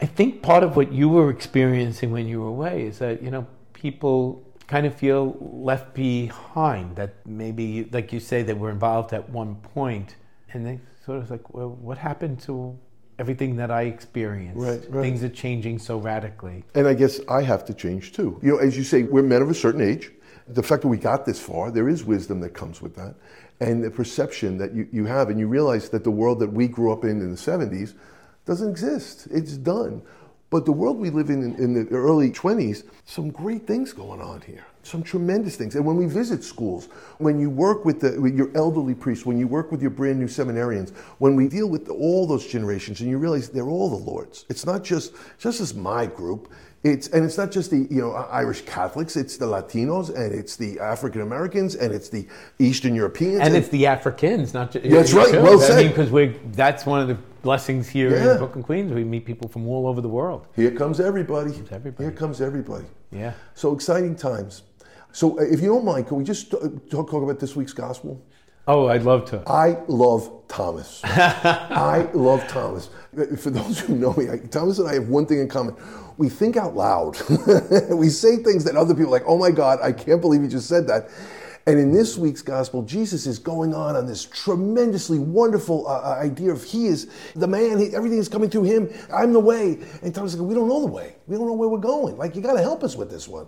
I 0.00 0.06
think 0.06 0.42
part 0.42 0.62
of 0.62 0.76
what 0.76 0.92
you 0.92 1.08
were 1.08 1.30
experiencing 1.30 2.10
when 2.10 2.26
you 2.26 2.40
were 2.40 2.48
away 2.48 2.86
is 2.86 2.98
that, 2.98 3.22
you 3.22 3.30
know, 3.30 3.46
people 3.74 4.42
kind 4.66 4.86
of 4.86 4.94
feel 4.94 5.36
left 5.40 5.94
behind, 5.94 6.96
that 6.96 7.14
maybe, 7.26 7.84
like 7.92 8.12
you 8.12 8.20
say, 8.20 8.42
they 8.42 8.54
were 8.54 8.70
involved 8.70 9.12
at 9.12 9.28
one 9.28 9.56
point, 9.56 10.16
and 10.52 10.66
they 10.66 10.80
sort 11.04 11.18
of 11.18 11.30
like, 11.30 11.52
well, 11.52 11.68
what 11.68 11.98
happened 11.98 12.40
to 12.40 12.78
everything 13.18 13.56
that 13.56 13.70
I 13.70 13.82
experienced. 13.82 14.58
Right, 14.58 14.84
right. 14.88 15.02
Things 15.02 15.22
are 15.22 15.28
changing 15.28 15.78
so 15.78 15.98
radically. 15.98 16.64
And 16.74 16.86
I 16.86 16.94
guess 16.94 17.20
I 17.28 17.42
have 17.42 17.64
to 17.66 17.74
change 17.74 18.12
too. 18.12 18.38
You 18.42 18.52
know, 18.52 18.58
as 18.58 18.76
you 18.76 18.84
say, 18.84 19.02
we're 19.02 19.22
men 19.22 19.42
of 19.42 19.50
a 19.50 19.54
certain 19.54 19.80
age. 19.80 20.10
The 20.46 20.62
fact 20.62 20.82
that 20.82 20.88
we 20.88 20.98
got 20.98 21.24
this 21.24 21.40
far, 21.40 21.70
there 21.70 21.88
is 21.88 22.04
wisdom 22.04 22.40
that 22.40 22.50
comes 22.50 22.82
with 22.82 22.94
that. 22.96 23.14
And 23.60 23.82
the 23.82 23.90
perception 23.90 24.58
that 24.58 24.74
you, 24.74 24.88
you 24.92 25.06
have, 25.06 25.30
and 25.30 25.38
you 25.38 25.46
realize 25.46 25.88
that 25.90 26.04
the 26.04 26.10
world 26.10 26.40
that 26.40 26.52
we 26.52 26.68
grew 26.68 26.92
up 26.92 27.04
in 27.04 27.20
in 27.22 27.30
the 27.30 27.36
70s 27.36 27.94
doesn't 28.44 28.68
exist. 28.68 29.28
It's 29.30 29.56
done. 29.56 30.02
But 30.50 30.64
the 30.64 30.72
world 30.72 30.98
we 30.98 31.10
live 31.10 31.30
in 31.30 31.42
in, 31.42 31.54
in 31.56 31.74
the 31.74 31.88
early 31.94 32.30
20s, 32.30 32.84
some 33.04 33.30
great 33.30 33.66
things 33.66 33.92
going 33.92 34.20
on 34.20 34.40
here 34.42 34.66
some 34.86 35.02
tremendous 35.02 35.56
things. 35.56 35.74
And 35.74 35.84
when 35.84 35.96
we 35.96 36.06
visit 36.06 36.44
schools, 36.44 36.88
when 37.18 37.40
you 37.40 37.50
work 37.50 37.84
with, 37.84 38.00
the, 38.00 38.20
with, 38.20 38.36
your 38.36 38.50
elderly 38.54 38.94
priests, 38.94 39.24
when 39.24 39.38
you 39.38 39.48
work 39.48 39.72
with 39.72 39.80
your 39.80 39.90
brand 39.90 40.18
new 40.18 40.26
seminarians, 40.26 40.94
when 41.18 41.34
we 41.34 41.48
deal 41.48 41.68
with 41.68 41.88
all 41.88 42.26
those 42.26 42.46
generations, 42.46 43.00
and 43.00 43.10
you 43.10 43.18
realize 43.18 43.48
they're 43.48 43.68
all 43.68 43.90
the 43.90 44.10
Lord's. 44.10 44.44
It's 44.48 44.66
not 44.66 44.84
just 44.84 45.14
just 45.38 45.60
as 45.60 45.74
my 45.74 46.06
group. 46.06 46.50
It's 46.82 47.08
and 47.08 47.24
it's 47.24 47.38
not 47.38 47.50
just 47.50 47.70
the 47.70 47.86
you 47.90 48.02
know 48.02 48.12
Irish 48.12 48.62
Catholics. 48.62 49.16
It's 49.16 49.38
the 49.38 49.46
Latinos 49.46 50.14
and 50.14 50.34
it's 50.34 50.56
the 50.56 50.78
African 50.80 51.22
Americans 51.22 51.76
and 51.76 51.94
it's 51.94 52.10
the 52.10 52.26
Eastern 52.58 52.94
Europeans 52.94 53.36
and, 53.36 53.48
and, 53.48 53.56
it's 53.56 53.68
the 53.68 53.86
Africans. 53.86 54.52
Not 54.52 54.72
just 54.72 54.88
that's 54.90 55.12
right. 55.14 55.32
Well 55.32 55.58
said. 55.58 55.78
I 55.78 55.82
mean, 55.84 55.88
because 55.88 56.10
we 56.10 56.38
that's 56.52 56.84
one 56.84 57.00
of 57.00 57.08
the 57.08 57.16
blessings 57.44 57.88
here 57.88 58.10
yeah. 58.10 58.32
in 58.32 58.38
Brooklyn, 58.38 58.64
Queens. 58.64 58.92
We 58.92 59.04
meet 59.04 59.24
people 59.24 59.48
from 59.48 59.68
all 59.68 59.86
over 59.86 60.00
the 60.00 60.08
world. 60.08 60.48
Here 60.56 60.72
comes 60.72 60.98
everybody. 60.98 61.52
Here 61.52 61.60
comes 61.60 61.72
everybody. 61.72 62.04
Here 62.04 62.12
comes 62.12 62.40
everybody. 62.40 62.86
Yeah. 63.12 63.34
So 63.54 63.72
exciting 63.72 64.16
times. 64.16 64.62
So, 65.12 65.38
uh, 65.38 65.42
if 65.42 65.60
you 65.60 65.68
don't 65.68 65.84
mind, 65.84 66.08
can 66.08 66.16
we 66.16 66.24
just 66.24 66.52
uh, 66.52 66.58
talk, 66.90 67.08
talk 67.08 67.22
about 67.22 67.38
this 67.38 67.54
week's 67.54 67.72
gospel? 67.72 68.20
Oh, 68.66 68.88
I'd 68.88 69.02
love 69.02 69.26
to. 69.26 69.42
I 69.46 69.78
love 69.86 70.48
Thomas. 70.48 71.02
I 71.04 72.08
love 72.14 72.48
Thomas. 72.48 72.88
For 73.38 73.50
those 73.50 73.78
who 73.78 73.94
know 73.94 74.14
me, 74.14 74.26
Thomas 74.50 74.78
and 74.78 74.88
I 74.88 74.94
have 74.94 75.08
one 75.08 75.26
thing 75.26 75.38
in 75.38 75.48
common. 75.48 75.76
We 76.16 76.30
think 76.30 76.56
out 76.56 76.74
loud. 76.74 77.16
we 77.90 78.08
say 78.08 78.38
things 78.38 78.64
that 78.64 78.74
other 78.74 78.94
people 78.94 79.08
are 79.08 79.18
like, 79.18 79.26
oh 79.26 79.36
my 79.36 79.50
God, 79.50 79.80
I 79.82 79.92
can't 79.92 80.20
believe 80.20 80.42
you 80.42 80.48
just 80.48 80.66
said 80.66 80.86
that. 80.88 81.10
And 81.66 81.78
in 81.78 81.92
this 81.92 82.18
week's 82.18 82.42
gospel, 82.42 82.82
Jesus 82.82 83.26
is 83.26 83.38
going 83.38 83.74
on 83.74 83.96
on 83.96 84.06
this 84.06 84.26
tremendously 84.26 85.18
wonderful 85.18 85.86
uh, 85.88 86.00
uh 86.00 86.18
idea 86.20 86.52
of 86.52 86.62
He 86.62 86.86
is 86.86 87.10
the 87.34 87.46
man, 87.46 87.78
he, 87.78 87.94
everything 87.96 88.18
is 88.18 88.28
coming 88.28 88.50
through 88.50 88.64
Him. 88.64 88.92
I'm 89.12 89.32
the 89.32 89.40
way. 89.40 89.78
And 90.02 90.14
Thomas 90.14 90.34
is 90.34 90.40
like, 90.40 90.48
we 90.48 90.54
don't 90.54 90.68
know 90.68 90.80
the 90.80 90.92
way. 90.92 91.16
We 91.26 91.36
don't 91.36 91.46
know 91.46 91.54
where 91.54 91.68
we're 91.68 91.78
going. 91.78 92.18
Like, 92.18 92.36
you 92.36 92.42
got 92.42 92.54
to 92.54 92.62
help 92.62 92.84
us 92.84 92.96
with 92.96 93.10
this 93.10 93.26
one. 93.26 93.46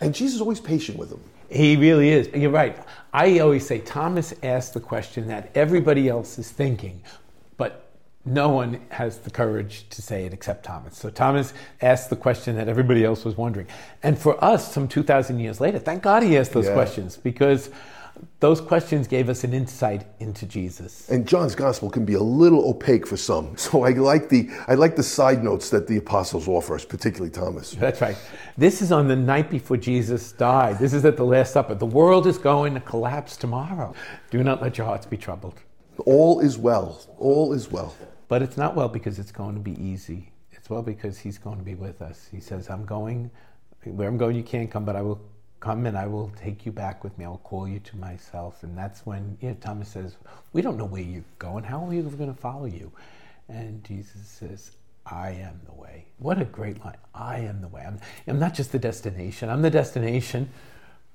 And 0.00 0.14
Jesus 0.14 0.36
is 0.36 0.40
always 0.40 0.60
patient 0.60 0.98
with 0.98 1.10
them. 1.10 1.22
He 1.48 1.76
really 1.76 2.08
is. 2.08 2.28
You're 2.34 2.50
right. 2.50 2.76
I 3.12 3.38
always 3.38 3.64
say 3.64 3.78
Thomas 3.78 4.34
asked 4.42 4.74
the 4.74 4.80
question 4.80 5.28
that 5.28 5.50
everybody 5.54 6.08
else 6.08 6.38
is 6.38 6.50
thinking, 6.50 7.00
no 8.24 8.48
one 8.48 8.80
has 8.90 9.18
the 9.18 9.30
courage 9.30 9.88
to 9.90 10.00
say 10.00 10.24
it 10.24 10.32
except 10.32 10.64
Thomas. 10.64 10.96
So 10.96 11.10
Thomas 11.10 11.52
asked 11.82 12.10
the 12.10 12.16
question 12.16 12.56
that 12.56 12.68
everybody 12.68 13.04
else 13.04 13.24
was 13.24 13.36
wondering. 13.36 13.66
And 14.02 14.18
for 14.18 14.42
us, 14.42 14.72
some 14.72 14.88
2,000 14.88 15.38
years 15.40 15.60
later, 15.60 15.78
thank 15.78 16.02
God 16.02 16.22
he 16.22 16.38
asked 16.38 16.52
those 16.52 16.66
yeah. 16.66 16.74
questions 16.74 17.16
because 17.16 17.70
those 18.40 18.60
questions 18.60 19.06
gave 19.08 19.28
us 19.28 19.44
an 19.44 19.52
insight 19.52 20.06
into 20.20 20.46
Jesus. 20.46 21.08
And 21.08 21.26
John's 21.26 21.54
gospel 21.54 21.90
can 21.90 22.04
be 22.04 22.14
a 22.14 22.22
little 22.22 22.68
opaque 22.68 23.06
for 23.06 23.16
some. 23.16 23.56
So 23.64 23.82
I 23.82 23.90
like 23.90 24.28
the 24.28 24.50
I 24.68 24.74
like 24.74 24.94
the 24.94 25.02
side 25.02 25.42
notes 25.42 25.70
that 25.70 25.86
the 25.86 25.96
apostles 25.96 26.46
offer 26.46 26.74
us, 26.74 26.84
particularly 26.84 27.30
Thomas. 27.30 27.72
That's 27.72 28.00
right. 28.00 28.16
This 28.56 28.82
is 28.82 28.92
on 28.92 29.08
the 29.08 29.16
night 29.16 29.50
before 29.50 29.78
Jesus 29.78 30.32
died. 30.32 30.78
This 30.78 30.92
is 30.92 31.04
at 31.04 31.16
the 31.16 31.24
Last 31.24 31.52
Supper. 31.52 31.74
The 31.74 31.86
world 31.86 32.26
is 32.26 32.38
going 32.38 32.74
to 32.74 32.80
collapse 32.80 33.36
tomorrow. 33.36 33.94
Do 34.30 34.44
not 34.44 34.62
let 34.62 34.78
your 34.78 34.86
hearts 34.86 35.06
be 35.06 35.16
troubled. 35.16 35.60
All 36.04 36.40
is 36.40 36.58
well. 36.58 37.00
All 37.18 37.52
is 37.52 37.70
well. 37.70 37.94
But 38.28 38.42
it's 38.42 38.56
not 38.56 38.74
well 38.74 38.88
because 38.88 39.18
it's 39.18 39.32
going 39.32 39.54
to 39.54 39.60
be 39.60 39.80
easy. 39.82 40.32
It's 40.52 40.70
well 40.70 40.82
because 40.82 41.18
he's 41.18 41.38
going 41.38 41.58
to 41.58 41.64
be 41.64 41.74
with 41.74 42.00
us. 42.00 42.28
He 42.30 42.40
says, 42.40 42.70
I'm 42.70 42.84
going 42.84 43.30
where 43.84 44.08
I'm 44.08 44.16
going 44.16 44.36
you 44.36 44.42
can't 44.42 44.70
come, 44.70 44.84
but 44.84 44.96
I 44.96 45.02
will 45.02 45.20
come 45.60 45.86
and 45.86 45.96
I 45.96 46.06
will 46.06 46.30
take 46.36 46.66
you 46.66 46.72
back 46.72 47.04
with 47.04 47.16
me. 47.18 47.24
I'll 47.24 47.38
call 47.38 47.68
you 47.68 47.80
to 47.80 47.96
myself. 47.96 48.62
And 48.62 48.76
that's 48.76 49.04
when 49.06 49.36
you 49.40 49.50
know, 49.50 49.56
Thomas 49.60 49.88
says, 49.88 50.16
We 50.52 50.62
don't 50.62 50.76
know 50.76 50.84
where 50.84 51.02
you're 51.02 51.24
going. 51.38 51.64
How 51.64 51.80
are 51.84 51.88
we 51.88 52.00
going 52.00 52.32
to 52.32 52.40
follow 52.40 52.66
you? 52.66 52.92
And 53.48 53.84
Jesus 53.84 54.26
says, 54.26 54.72
I 55.06 55.30
am 55.30 55.60
the 55.66 55.74
way. 55.74 56.06
What 56.18 56.40
a 56.40 56.44
great 56.44 56.82
line. 56.84 56.96
I 57.14 57.40
am 57.40 57.60
the 57.60 57.68
way. 57.68 57.82
I'm, 57.86 58.00
I'm 58.26 58.38
not 58.38 58.54
just 58.54 58.72
the 58.72 58.78
destination, 58.78 59.50
I'm 59.50 59.62
the 59.62 59.70
destination, 59.70 60.50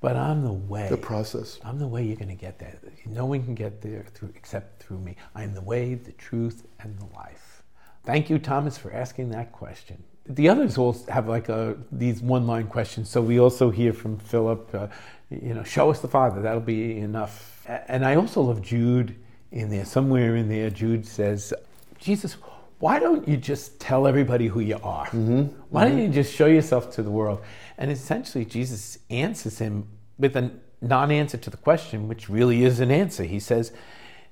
but 0.01 0.15
I'm 0.15 0.43
the 0.43 0.53
way. 0.53 0.87
The 0.89 0.97
process. 0.97 1.59
I'm 1.63 1.79
the 1.79 1.87
way 1.87 2.03
you're 2.03 2.15
going 2.15 2.29
to 2.29 2.35
get 2.35 2.59
there. 2.59 2.77
No 3.05 3.25
one 3.25 3.43
can 3.43 3.55
get 3.55 3.81
there 3.81 4.05
through, 4.13 4.33
except 4.35 4.81
through 4.81 4.99
me. 4.99 5.15
I 5.35 5.43
am 5.43 5.53
the 5.53 5.61
way, 5.61 5.95
the 5.95 6.13
truth, 6.13 6.65
and 6.79 6.97
the 6.97 7.05
life. 7.15 7.63
Thank 8.05 8.29
you, 8.29 8.39
Thomas, 8.39 8.77
for 8.77 8.93
asking 8.93 9.29
that 9.31 9.51
question 9.51 10.03
the 10.29 10.47
others 10.47 10.77
all 10.77 10.93
have 11.09 11.27
like 11.27 11.49
a, 11.49 11.75
these 11.91 12.21
one 12.21 12.45
line 12.45 12.67
questions. 12.67 13.09
So 13.09 13.19
we 13.19 13.39
also 13.39 13.71
hear 13.71 13.91
from 13.91 14.19
Philip, 14.19 14.69
uh, 14.73 14.87
you 15.31 15.55
know, 15.55 15.63
show 15.63 15.89
us 15.89 15.99
the 15.99 16.07
Father, 16.07 16.41
that'll 16.41 16.61
be 16.61 16.99
enough. 16.99 17.65
And 17.67 18.05
I 18.05 18.15
also 18.15 18.41
love 18.41 18.61
Jude 18.61 19.15
in 19.51 19.69
there. 19.69 19.85
Somewhere 19.85 20.35
in 20.35 20.47
there, 20.47 20.69
Jude 20.69 21.05
says, 21.05 21.51
Jesus, 21.97 22.37
why 22.79 22.99
don't 22.99 23.27
you 23.27 23.37
just 23.37 23.79
tell 23.79 24.07
everybody 24.07 24.47
who 24.47 24.61
you 24.61 24.79
are? 24.83 25.05
Mm-hmm. 25.07 25.53
Why 25.69 25.85
mm-hmm. 25.85 25.97
don't 25.97 26.07
you 26.07 26.09
just 26.09 26.33
show 26.33 26.45
yourself 26.45 26.91
to 26.95 27.03
the 27.03 27.11
world? 27.11 27.41
And 27.77 27.91
essentially, 27.91 28.45
Jesus 28.45 28.99
answers 29.09 29.59
him 29.59 29.87
with 30.17 30.35
a 30.35 30.51
non 30.81 31.11
answer 31.11 31.37
to 31.37 31.49
the 31.49 31.57
question, 31.57 32.07
which 32.07 32.29
really 32.29 32.63
is 32.63 32.79
an 32.79 32.89
answer. 32.91 33.23
He 33.23 33.39
says, 33.39 33.73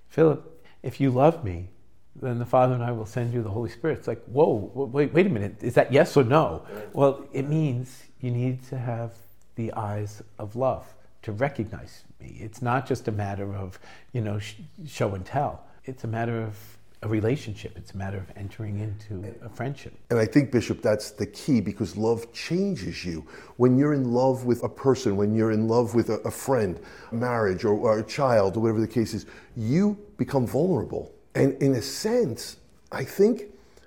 Philip, 0.07 0.65
if 0.81 1.01
you 1.01 1.11
love 1.11 1.43
me, 1.43 1.69
then 2.15 2.39
the 2.39 2.45
Father 2.45 2.73
and 2.73 2.83
I 2.83 2.91
will 2.91 3.05
send 3.05 3.33
you 3.33 3.43
the 3.43 3.49
Holy 3.49 3.69
Spirit. 3.69 3.99
It's 3.99 4.07
like, 4.07 4.23
whoa, 4.25 4.71
wait, 4.73 5.13
wait 5.13 5.27
a 5.27 5.29
minute. 5.29 5.61
Is 5.61 5.75
that 5.75 5.91
yes 5.91 6.15
or 6.17 6.23
no? 6.23 6.65
Well, 6.93 7.25
it 7.31 7.47
means 7.47 8.03
you 8.21 8.31
need 8.31 8.63
to 8.69 8.77
have 8.77 9.13
the 9.55 9.73
eyes 9.73 10.23
of 10.39 10.55
love 10.55 10.85
to 11.23 11.31
recognize 11.31 12.03
me. 12.19 12.37
It's 12.39 12.61
not 12.61 12.87
just 12.87 13.07
a 13.07 13.11
matter 13.11 13.55
of, 13.55 13.77
you 14.13 14.21
know, 14.21 14.39
sh- 14.39 14.55
show 14.87 15.13
and 15.13 15.25
tell. 15.25 15.63
It's 15.83 16.03
a 16.03 16.07
matter 16.07 16.41
of 16.41 16.76
a 17.03 17.07
relationship. 17.07 17.77
It's 17.77 17.91
a 17.91 17.97
matter 17.97 18.17
of 18.17 18.25
entering 18.35 18.79
into 18.79 19.35
a 19.43 19.49
friendship. 19.49 19.93
And 20.09 20.17
I 20.17 20.25
think, 20.25 20.51
Bishop, 20.51 20.81
that's 20.81 21.11
the 21.11 21.27
key 21.27 21.61
because 21.61 21.95
love 21.95 22.33
changes 22.33 23.05
you. 23.05 23.25
When 23.57 23.77
you're 23.77 23.93
in 23.93 24.11
love 24.11 24.45
with 24.45 24.63
a 24.63 24.69
person, 24.69 25.15
when 25.15 25.35
you're 25.35 25.51
in 25.51 25.67
love 25.67 25.93
with 25.93 26.09
a, 26.09 26.15
a 26.19 26.31
friend, 26.31 26.79
marriage, 27.11 27.65
or, 27.65 27.73
or 27.77 27.99
a 27.99 28.03
child, 28.03 28.57
or 28.57 28.61
whatever 28.61 28.81
the 28.81 28.87
case 28.87 29.13
is, 29.13 29.25
you 29.55 29.97
become 30.17 30.47
vulnerable 30.47 31.13
and 31.37 31.61
in 31.61 31.75
a 31.75 31.81
sense, 31.83 32.57
I 32.91 33.03
think 33.03 33.43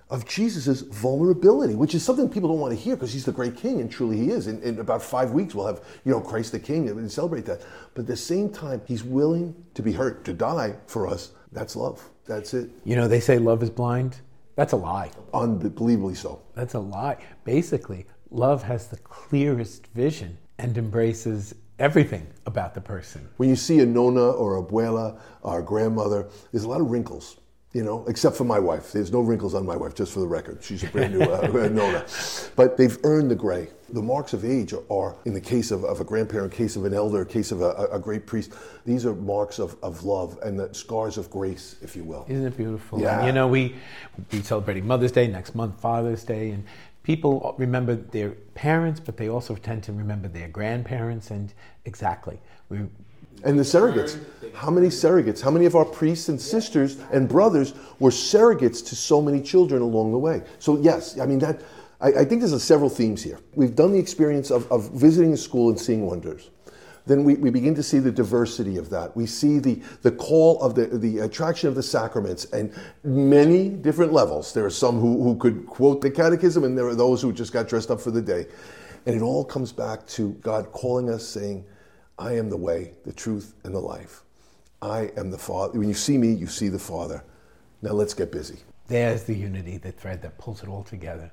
of 0.08 0.24
Jesus' 0.24 0.82
vulnerability, 0.82 1.74
which 1.74 1.96
is 1.96 2.04
something 2.04 2.28
people 2.28 2.48
don't 2.48 2.60
want 2.60 2.72
to 2.72 2.80
hear 2.80 2.94
because 2.94 3.12
he's 3.12 3.24
the 3.24 3.32
great 3.32 3.56
king, 3.56 3.80
and 3.80 3.90
truly 3.90 4.16
he 4.16 4.30
is. 4.30 4.46
In, 4.46 4.62
in, 4.62 4.78
about 4.78 5.02
five 5.02 5.32
weeks, 5.32 5.52
we'll 5.52 5.66
have, 5.66 5.80
you 6.04 6.12
know, 6.12 6.20
Christ 6.20 6.52
the 6.52 6.60
King 6.60 6.88
and 6.88 7.10
celebrate 7.10 7.44
that. 7.46 7.62
But 7.94 8.02
at 8.02 8.06
the 8.06 8.16
same 8.16 8.50
time, 8.50 8.82
he's 8.86 9.02
willing 9.02 9.54
to 9.74 9.82
be 9.82 9.92
hurt, 9.92 10.24
to 10.26 10.32
die 10.32 10.76
for 10.86 11.08
us. 11.08 11.32
That's 11.50 11.74
love. 11.74 12.08
That's 12.30 12.54
it. 12.54 12.70
You 12.84 12.94
know, 12.94 13.08
they 13.08 13.18
say 13.18 13.38
love 13.38 13.60
is 13.60 13.70
blind. 13.70 14.20
That's 14.54 14.72
a 14.72 14.76
lie. 14.76 15.10
Unbelievably 15.34 16.14
so. 16.14 16.40
That's 16.54 16.74
a 16.74 16.78
lie. 16.78 17.16
Basically, 17.42 18.06
love 18.30 18.62
has 18.62 18.86
the 18.86 18.98
clearest 18.98 19.88
vision 19.88 20.38
and 20.56 20.78
embraces 20.78 21.56
everything 21.80 22.28
about 22.46 22.74
the 22.74 22.80
person. 22.80 23.28
When 23.38 23.48
you 23.48 23.56
see 23.56 23.80
a 23.80 23.86
nona 23.86 24.30
or 24.30 24.58
a 24.58 24.62
abuela 24.62 25.18
or 25.42 25.58
a 25.58 25.62
grandmother, 25.64 26.28
there's 26.52 26.62
a 26.62 26.68
lot 26.68 26.80
of 26.80 26.88
wrinkles 26.92 27.36
you 27.72 27.84
know, 27.84 28.04
except 28.08 28.36
for 28.36 28.44
my 28.44 28.58
wife. 28.58 28.90
There's 28.90 29.12
no 29.12 29.20
wrinkles 29.20 29.54
on 29.54 29.64
my 29.64 29.76
wife, 29.76 29.94
just 29.94 30.12
for 30.12 30.20
the 30.20 30.26
record. 30.26 30.58
She's 30.60 30.82
a 30.82 30.88
brand 30.88 31.16
new 31.16 31.22
uh, 31.22 31.46
Nona. 31.72 32.04
but 32.56 32.76
they've 32.76 32.98
earned 33.04 33.30
the 33.30 33.36
gray. 33.36 33.68
The 33.90 34.02
marks 34.02 34.32
of 34.32 34.44
age 34.44 34.72
are, 34.72 34.82
are 34.90 35.16
in 35.24 35.34
the 35.34 35.40
case 35.40 35.70
of, 35.70 35.84
of, 35.84 36.00
a 36.00 36.04
grandparent, 36.04 36.52
case 36.52 36.74
of 36.74 36.84
an 36.84 36.94
elder, 36.94 37.24
case 37.24 37.52
of 37.52 37.62
a, 37.62 37.88
a 37.92 37.98
great 37.98 38.26
priest, 38.26 38.52
these 38.84 39.06
are 39.06 39.14
marks 39.14 39.60
of, 39.60 39.76
of 39.84 40.02
love 40.04 40.38
and 40.42 40.58
the 40.58 40.72
scars 40.74 41.16
of 41.16 41.30
grace, 41.30 41.76
if 41.80 41.94
you 41.94 42.02
will. 42.02 42.26
Isn't 42.28 42.46
it 42.46 42.56
beautiful? 42.56 43.00
Yeah. 43.00 43.18
And, 43.18 43.26
you 43.26 43.32
know, 43.32 43.46
we, 43.46 43.76
we 44.32 44.42
celebrating 44.42 44.86
Mother's 44.86 45.12
Day, 45.12 45.28
next 45.28 45.54
month 45.54 45.80
Father's 45.80 46.24
Day, 46.24 46.50
and 46.50 46.64
people 47.04 47.54
remember 47.56 47.94
their 47.94 48.30
parents, 48.54 48.98
but 48.98 49.16
they 49.16 49.28
also 49.28 49.54
tend 49.54 49.84
to 49.84 49.92
remember 49.92 50.26
their 50.26 50.48
grandparents, 50.48 51.30
and 51.30 51.52
exactly. 51.84 52.40
We, 52.68 52.80
and 53.44 53.58
the 53.58 53.62
surrogates. 53.62 54.18
How 54.54 54.70
many 54.70 54.88
surrogates? 54.88 55.40
How 55.40 55.50
many 55.50 55.66
of 55.66 55.74
our 55.74 55.84
priests 55.84 56.28
and 56.28 56.40
sisters 56.40 56.98
and 57.12 57.28
brothers 57.28 57.74
were 57.98 58.10
surrogates 58.10 58.84
to 58.88 58.96
so 58.96 59.22
many 59.22 59.40
children 59.40 59.82
along 59.82 60.12
the 60.12 60.18
way? 60.18 60.42
So, 60.58 60.78
yes, 60.78 61.18
I 61.18 61.26
mean, 61.26 61.38
that, 61.38 61.62
I, 62.00 62.08
I 62.08 62.24
think 62.24 62.42
there's 62.42 62.62
several 62.62 62.90
themes 62.90 63.22
here. 63.22 63.38
We've 63.54 63.74
done 63.74 63.92
the 63.92 63.98
experience 63.98 64.50
of, 64.50 64.70
of 64.70 64.90
visiting 64.92 65.32
a 65.32 65.36
school 65.36 65.70
and 65.70 65.78
seeing 65.78 66.06
wonders. 66.06 66.50
Then 67.06 67.24
we, 67.24 67.34
we 67.34 67.50
begin 67.50 67.74
to 67.76 67.82
see 67.82 67.98
the 67.98 68.12
diversity 68.12 68.76
of 68.76 68.90
that. 68.90 69.16
We 69.16 69.26
see 69.26 69.58
the, 69.58 69.82
the 70.02 70.12
call 70.12 70.60
of 70.62 70.74
the, 70.74 70.86
the 70.86 71.20
attraction 71.20 71.68
of 71.68 71.74
the 71.74 71.82
sacraments 71.82 72.44
and 72.46 72.72
many 73.02 73.68
different 73.70 74.12
levels. 74.12 74.52
There 74.52 74.66
are 74.66 74.70
some 74.70 75.00
who, 75.00 75.22
who 75.22 75.36
could 75.36 75.66
quote 75.66 76.02
the 76.02 76.10
catechism, 76.10 76.62
and 76.64 76.76
there 76.76 76.86
are 76.86 76.94
those 76.94 77.22
who 77.22 77.32
just 77.32 77.52
got 77.52 77.68
dressed 77.68 77.90
up 77.90 78.00
for 78.00 78.10
the 78.10 78.20
day. 78.20 78.46
And 79.06 79.16
it 79.16 79.22
all 79.22 79.44
comes 79.44 79.72
back 79.72 80.06
to 80.08 80.32
God 80.42 80.70
calling 80.72 81.08
us, 81.08 81.26
saying, 81.26 81.64
I 82.20 82.36
am 82.36 82.50
the 82.50 82.56
way, 82.56 82.92
the 83.06 83.14
truth, 83.14 83.54
and 83.64 83.74
the 83.74 83.80
life. 83.80 84.22
I 84.82 85.10
am 85.16 85.30
the 85.30 85.38
Father. 85.38 85.78
When 85.78 85.88
you 85.88 85.94
see 85.94 86.18
me, 86.18 86.32
you 86.32 86.46
see 86.46 86.68
the 86.68 86.78
Father. 86.78 87.24
Now 87.80 87.92
let's 87.92 88.12
get 88.12 88.30
busy. 88.30 88.58
There's 88.88 89.24
the 89.24 89.34
unity, 89.34 89.78
the 89.78 89.90
thread 89.90 90.20
that 90.22 90.36
pulls 90.36 90.62
it 90.62 90.68
all 90.68 90.84
together. 90.84 91.32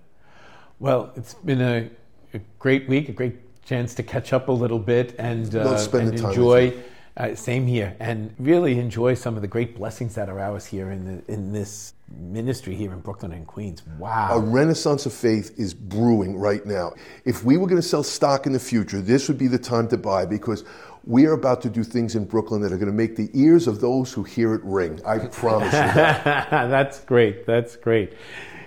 Well, 0.80 1.12
it's 1.18 1.34
been 1.34 1.62
a, 1.62 1.90
a 2.34 2.40
great 2.58 2.88
week, 2.88 3.10
a 3.10 3.12
great 3.12 3.64
chance 3.66 3.94
to 3.96 4.04
catch 4.04 4.32
up 4.32 4.48
a 4.48 4.52
little 4.52 4.80
bit 4.80 5.14
and, 5.20 5.54
uh, 5.56 5.88
and 5.94 6.18
enjoy. 6.18 6.74
Uh, 7.18 7.34
same 7.34 7.66
here, 7.66 7.96
and 8.00 8.32
really 8.38 8.78
enjoy 8.78 9.16
some 9.16 9.36
of 9.36 9.42
the 9.42 9.48
great 9.48 9.76
blessings 9.76 10.14
that 10.14 10.30
are 10.30 10.40
ours 10.40 10.68
here 10.68 10.92
in 10.92 11.04
the, 11.04 11.34
in 11.34 11.52
this 11.52 11.96
ministry 12.16 12.76
here 12.76 12.94
in 12.94 13.00
Brooklyn 13.00 13.32
and 13.32 13.48
Queens. 13.48 13.82
Wow. 13.98 14.30
A 14.34 14.40
renaissance 14.40 15.08
of 15.08 15.14
faith 15.14 15.52
is 15.58 15.74
brewing 15.74 16.38
right 16.38 16.64
now. 16.64 16.94
If 17.26 17.44
we 17.44 17.58
were 17.58 17.66
going 17.66 17.82
to 17.82 17.88
sell 17.88 18.04
stock 18.04 18.46
in 18.46 18.54
the 18.54 18.60
future, 18.60 19.02
this 19.02 19.28
would 19.28 19.40
be 19.40 19.48
the 19.48 19.58
time 19.58 19.88
to 19.88 19.98
buy 19.98 20.28
because 20.28 20.64
we 21.06 21.26
are 21.26 21.34
about 21.34 21.60
to 21.64 21.72
do 21.72 21.84
things 21.84 22.16
in 22.16 22.26
Brooklyn 22.26 22.62
that 22.62 22.72
are 22.72 22.78
going 22.78 22.92
to 22.92 22.96
make 22.96 23.16
the 23.16 23.32
ears 23.34 23.68
of 23.68 23.82
those 23.82 24.14
who 24.14 24.22
hear 24.24 24.54
it 24.54 24.62
ring. 24.64 25.02
I 25.04 25.18
promise 25.18 25.74
you 25.74 25.80
that. 25.80 26.50
That's 26.52 27.00
great. 27.00 27.48
That's 27.48 27.78
great. 27.78 28.14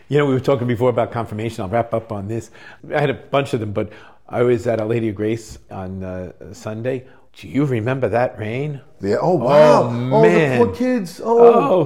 You 0.09 0.19
know, 0.19 0.27
we 0.27 0.35
were 0.35 0.41
talking 0.41 0.67
before 0.67 0.91
about 0.91 1.13
confirmation. 1.13 1.63
I'll 1.63 1.69
wrap 1.69 1.95
up 1.95 2.11
on 2.11 2.27
this. 2.27 2.51
I 2.93 3.01
had 3.01 3.11
a 3.11 3.15
bunch 3.15 3.55
of 3.55 3.61
them, 3.61 3.73
but 3.73 3.93
I 4.29 4.43
was 4.43 4.67
at 4.67 4.81
Our 4.81 4.87
Lady 4.87 5.09
of 5.09 5.15
Grace 5.15 5.59
on 5.71 6.03
uh, 6.03 6.53
Sunday. 6.53 7.07
Do 7.35 7.49
you 7.49 7.65
remember 7.65 8.09
that 8.09 8.39
rain? 8.39 8.81
Yeah. 9.01 9.17
Oh 9.21 9.35
wow. 9.35 9.85
Oh, 9.85 10.23
man. 10.23 10.61
Oh, 10.61 10.65
the 10.65 10.67
poor 10.67 10.77
kids. 10.77 11.21
Oh. 11.23 11.39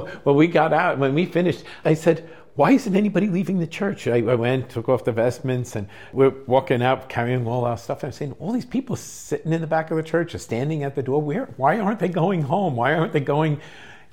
oh. 0.06 0.20
Well, 0.24 0.34
we 0.34 0.46
got 0.46 0.72
out 0.72 0.98
when 0.98 1.14
we 1.14 1.26
finished. 1.26 1.64
I 1.84 1.94
said, 1.94 2.28
"Why 2.56 2.72
isn't 2.72 2.96
anybody 2.96 3.28
leaving 3.28 3.58
the 3.58 3.66
church?" 3.66 4.08
I, 4.08 4.16
I 4.16 4.34
went, 4.34 4.70
took 4.70 4.88
off 4.88 5.04
the 5.04 5.12
vestments, 5.12 5.76
and 5.76 5.86
we're 6.12 6.32
walking 6.46 6.82
out 6.82 7.08
carrying 7.08 7.46
all 7.46 7.64
our 7.64 7.76
stuff. 7.76 8.02
And 8.02 8.08
I'm 8.08 8.12
saying, 8.12 8.34
all 8.40 8.52
these 8.52 8.64
people 8.64 8.96
sitting 8.96 9.52
in 9.52 9.60
the 9.60 9.66
back 9.66 9.90
of 9.90 9.96
the 9.96 10.02
church 10.02 10.34
are 10.34 10.38
standing 10.38 10.82
at 10.82 10.94
the 10.94 11.02
door. 11.02 11.20
Where? 11.20 11.46
Why 11.56 11.78
aren't 11.78 12.00
they 12.00 12.08
going 12.08 12.42
home? 12.42 12.74
Why 12.74 12.94
aren't 12.94 13.12
they 13.12 13.20
going? 13.20 13.60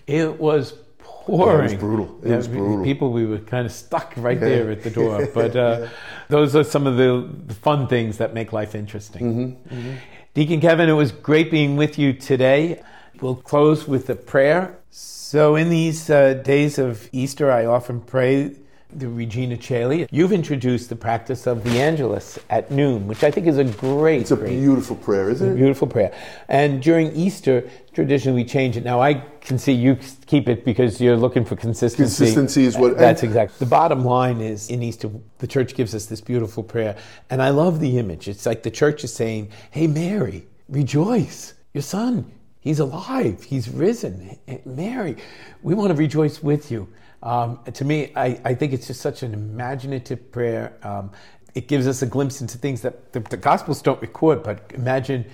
It 0.05 0.39
was 0.39 0.73
pouring. 0.99 1.49
Yeah, 1.49 1.59
it 1.59 1.63
was 1.63 1.73
brutal. 1.75 2.19
It 2.23 2.29
Yeah, 2.29 2.37
was 2.37 2.47
brutal. 2.47 2.83
People, 2.83 3.11
we 3.13 3.25
were 3.25 3.39
kind 3.39 3.65
of 3.65 3.71
stuck 3.71 4.13
right 4.17 4.39
there 4.39 4.69
at 4.71 4.83
the 4.83 4.89
door. 4.89 5.27
But 5.33 5.55
uh, 5.55 5.87
those 6.29 6.55
are 6.55 6.63
some 6.63 6.87
of 6.87 6.97
the, 6.97 7.29
fun 7.53 7.87
things 7.87 8.17
that 8.17 8.33
make 8.33 8.51
life 8.53 8.75
interesting. 8.75 9.55
Mm-hmm, 9.69 9.95
Deacon 10.33 10.61
Kevin, 10.61 10.87
it 10.87 10.93
was 10.93 11.11
great 11.11 11.51
being 11.51 11.75
with 11.75 11.99
you 11.99 12.13
today. 12.13 12.81
We'll 13.19 13.35
close 13.35 13.85
with 13.85 14.09
a 14.09 14.15
prayer. 14.15 14.79
So, 14.89 15.57
in 15.57 15.69
these 15.69 16.09
uh, 16.09 16.35
days 16.35 16.79
of 16.79 17.09
Easter, 17.11 17.51
I 17.51 17.65
often 17.65 17.99
pray 17.99 18.55
the 18.93 19.07
Regina 19.07 19.57
Caeli. 19.57 20.07
You've 20.11 20.31
introduced 20.33 20.89
the 20.89 20.95
practice 20.95 21.47
of 21.47 21.63
the 21.63 21.79
Angelus 21.79 22.37
at 22.49 22.71
noon, 22.71 23.07
which 23.07 23.23
I 23.23 23.31
think 23.31 23.47
is 23.47 23.57
a 23.57 23.63
great, 23.63 24.21
It's 24.21 24.31
a 24.31 24.35
great 24.35 24.59
beautiful 24.59 24.95
prayer, 24.95 25.29
isn't 25.29 25.51
it? 25.51 25.55
Beautiful 25.55 25.87
prayer. 25.87 26.13
And 26.49 26.81
during 26.81 27.11
Easter, 27.13 27.69
traditionally 27.93 28.43
we 28.43 28.47
change 28.47 28.77
it. 28.77 28.83
Now 28.83 29.01
I 29.01 29.15
can 29.41 29.57
see 29.57 29.71
you 29.71 29.97
keep 30.25 30.49
it 30.49 30.65
because 30.65 30.99
you're 31.01 31.17
looking 31.17 31.45
for 31.45 31.55
consistency. 31.55 32.03
Consistency 32.25 32.65
is 32.65 32.77
what- 32.77 32.97
That's 32.97 33.23
exactly. 33.23 33.55
The 33.59 33.69
bottom 33.69 34.03
line 34.03 34.41
is 34.41 34.69
in 34.69 34.83
Easter, 34.83 35.09
the 35.39 35.47
church 35.47 35.75
gives 35.75 35.95
us 35.95 36.05
this 36.05 36.21
beautiful 36.21 36.63
prayer, 36.63 36.95
and 37.29 37.41
I 37.41 37.49
love 37.49 37.79
the 37.79 37.97
image. 37.97 38.27
It's 38.27 38.45
like 38.45 38.63
the 38.63 38.71
church 38.71 39.03
is 39.03 39.13
saying, 39.13 39.49
"Hey 39.71 39.87
Mary, 39.87 40.45
rejoice! 40.69 41.53
Your 41.73 41.81
son, 41.81 42.25
he's 42.59 42.79
alive. 42.79 43.43
He's 43.43 43.69
risen. 43.69 44.37
Mary, 44.65 45.15
we 45.63 45.73
want 45.73 45.89
to 45.91 45.95
rejoice 45.95 46.43
with 46.43 46.71
you." 46.71 46.87
Um, 47.23 47.59
to 47.73 47.85
me, 47.85 48.11
I, 48.15 48.39
I 48.43 48.53
think 48.55 48.73
it's 48.73 48.87
just 48.87 49.01
such 49.01 49.23
an 49.23 49.33
imaginative 49.33 50.31
prayer. 50.31 50.73
Um, 50.83 51.11
it 51.53 51.67
gives 51.67 51.87
us 51.87 52.01
a 52.01 52.05
glimpse 52.05 52.41
into 52.41 52.57
things 52.57 52.81
that 52.81 53.13
the, 53.13 53.19
the 53.19 53.37
Gospels 53.37 53.81
don't 53.81 54.01
record, 54.01 54.41
but 54.43 54.71
imagine 54.73 55.25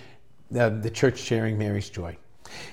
the, 0.52 0.69
the 0.69 0.89
church 0.89 1.19
sharing 1.19 1.58
Mary's 1.58 1.89
joy. 1.89 2.17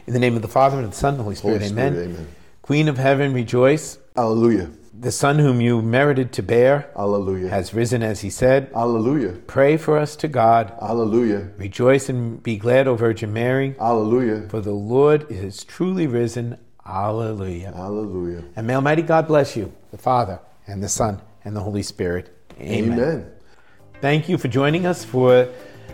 In 0.06 0.12
the 0.12 0.18
name 0.18 0.36
of 0.36 0.42
the 0.42 0.48
Father, 0.48 0.76
and 0.76 0.84
of 0.84 0.92
the 0.92 0.96
Son, 0.96 1.14
and 1.14 1.20
the 1.20 1.24
Holy 1.24 1.36
Spirit, 1.36 1.58
Holy 1.60 1.70
amen. 1.72 1.92
Spirit, 1.92 2.10
amen. 2.10 2.28
Queen 2.62 2.88
of 2.88 2.96
heaven, 2.96 3.32
rejoice. 3.34 3.98
Alleluia. 4.16 4.70
The 4.98 5.10
Son 5.10 5.38
whom 5.40 5.60
you 5.60 5.82
merited 5.82 6.32
to 6.34 6.42
bear 6.42 6.88
Alleluia. 6.96 7.48
has 7.48 7.74
risen 7.74 8.02
as 8.02 8.20
he 8.20 8.30
said. 8.30 8.70
Alleluia. 8.74 9.32
Pray 9.48 9.76
for 9.76 9.98
us 9.98 10.14
to 10.16 10.28
God. 10.28 10.72
Alleluia. 10.80 11.48
Rejoice 11.58 12.08
and 12.08 12.40
be 12.42 12.56
glad, 12.56 12.86
O 12.86 12.94
Virgin 12.94 13.32
Mary, 13.32 13.74
Alleluia. 13.80 14.48
for 14.48 14.60
the 14.60 14.72
Lord 14.72 15.26
is 15.30 15.64
truly 15.64 16.06
risen. 16.06 16.56
Alleluia. 16.86 17.72
Hallelujah. 17.72 18.44
And 18.56 18.66
may 18.66 18.74
Almighty 18.74 19.02
God 19.02 19.26
bless 19.26 19.56
you, 19.56 19.72
the 19.90 19.98
Father, 19.98 20.40
and 20.66 20.82
the 20.82 20.88
Son, 20.88 21.20
and 21.44 21.56
the 21.56 21.60
Holy 21.60 21.82
Spirit. 21.82 22.30
Amen. 22.60 22.92
Amen. 22.92 23.30
Thank 24.00 24.28
you 24.28 24.36
for 24.38 24.48
joining 24.48 24.86
us 24.86 25.04
for 25.04 25.48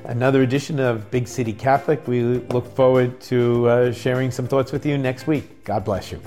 another 0.05 0.43
edition 0.43 0.81
of 0.81 1.11
Big 1.11 1.29
City 1.29 1.53
Catholic. 1.53 2.07
We 2.09 2.23
look 2.23 2.75
forward 2.75 3.21
to 3.23 3.69
uh, 3.69 3.93
sharing 3.93 4.31
some 4.31 4.49
thoughts 4.49 4.73
with 4.73 4.85
you 4.85 4.99
next 4.99 5.27
week. 5.27 5.65
God 5.65 5.85
bless 5.85 6.11
you. 6.11 6.21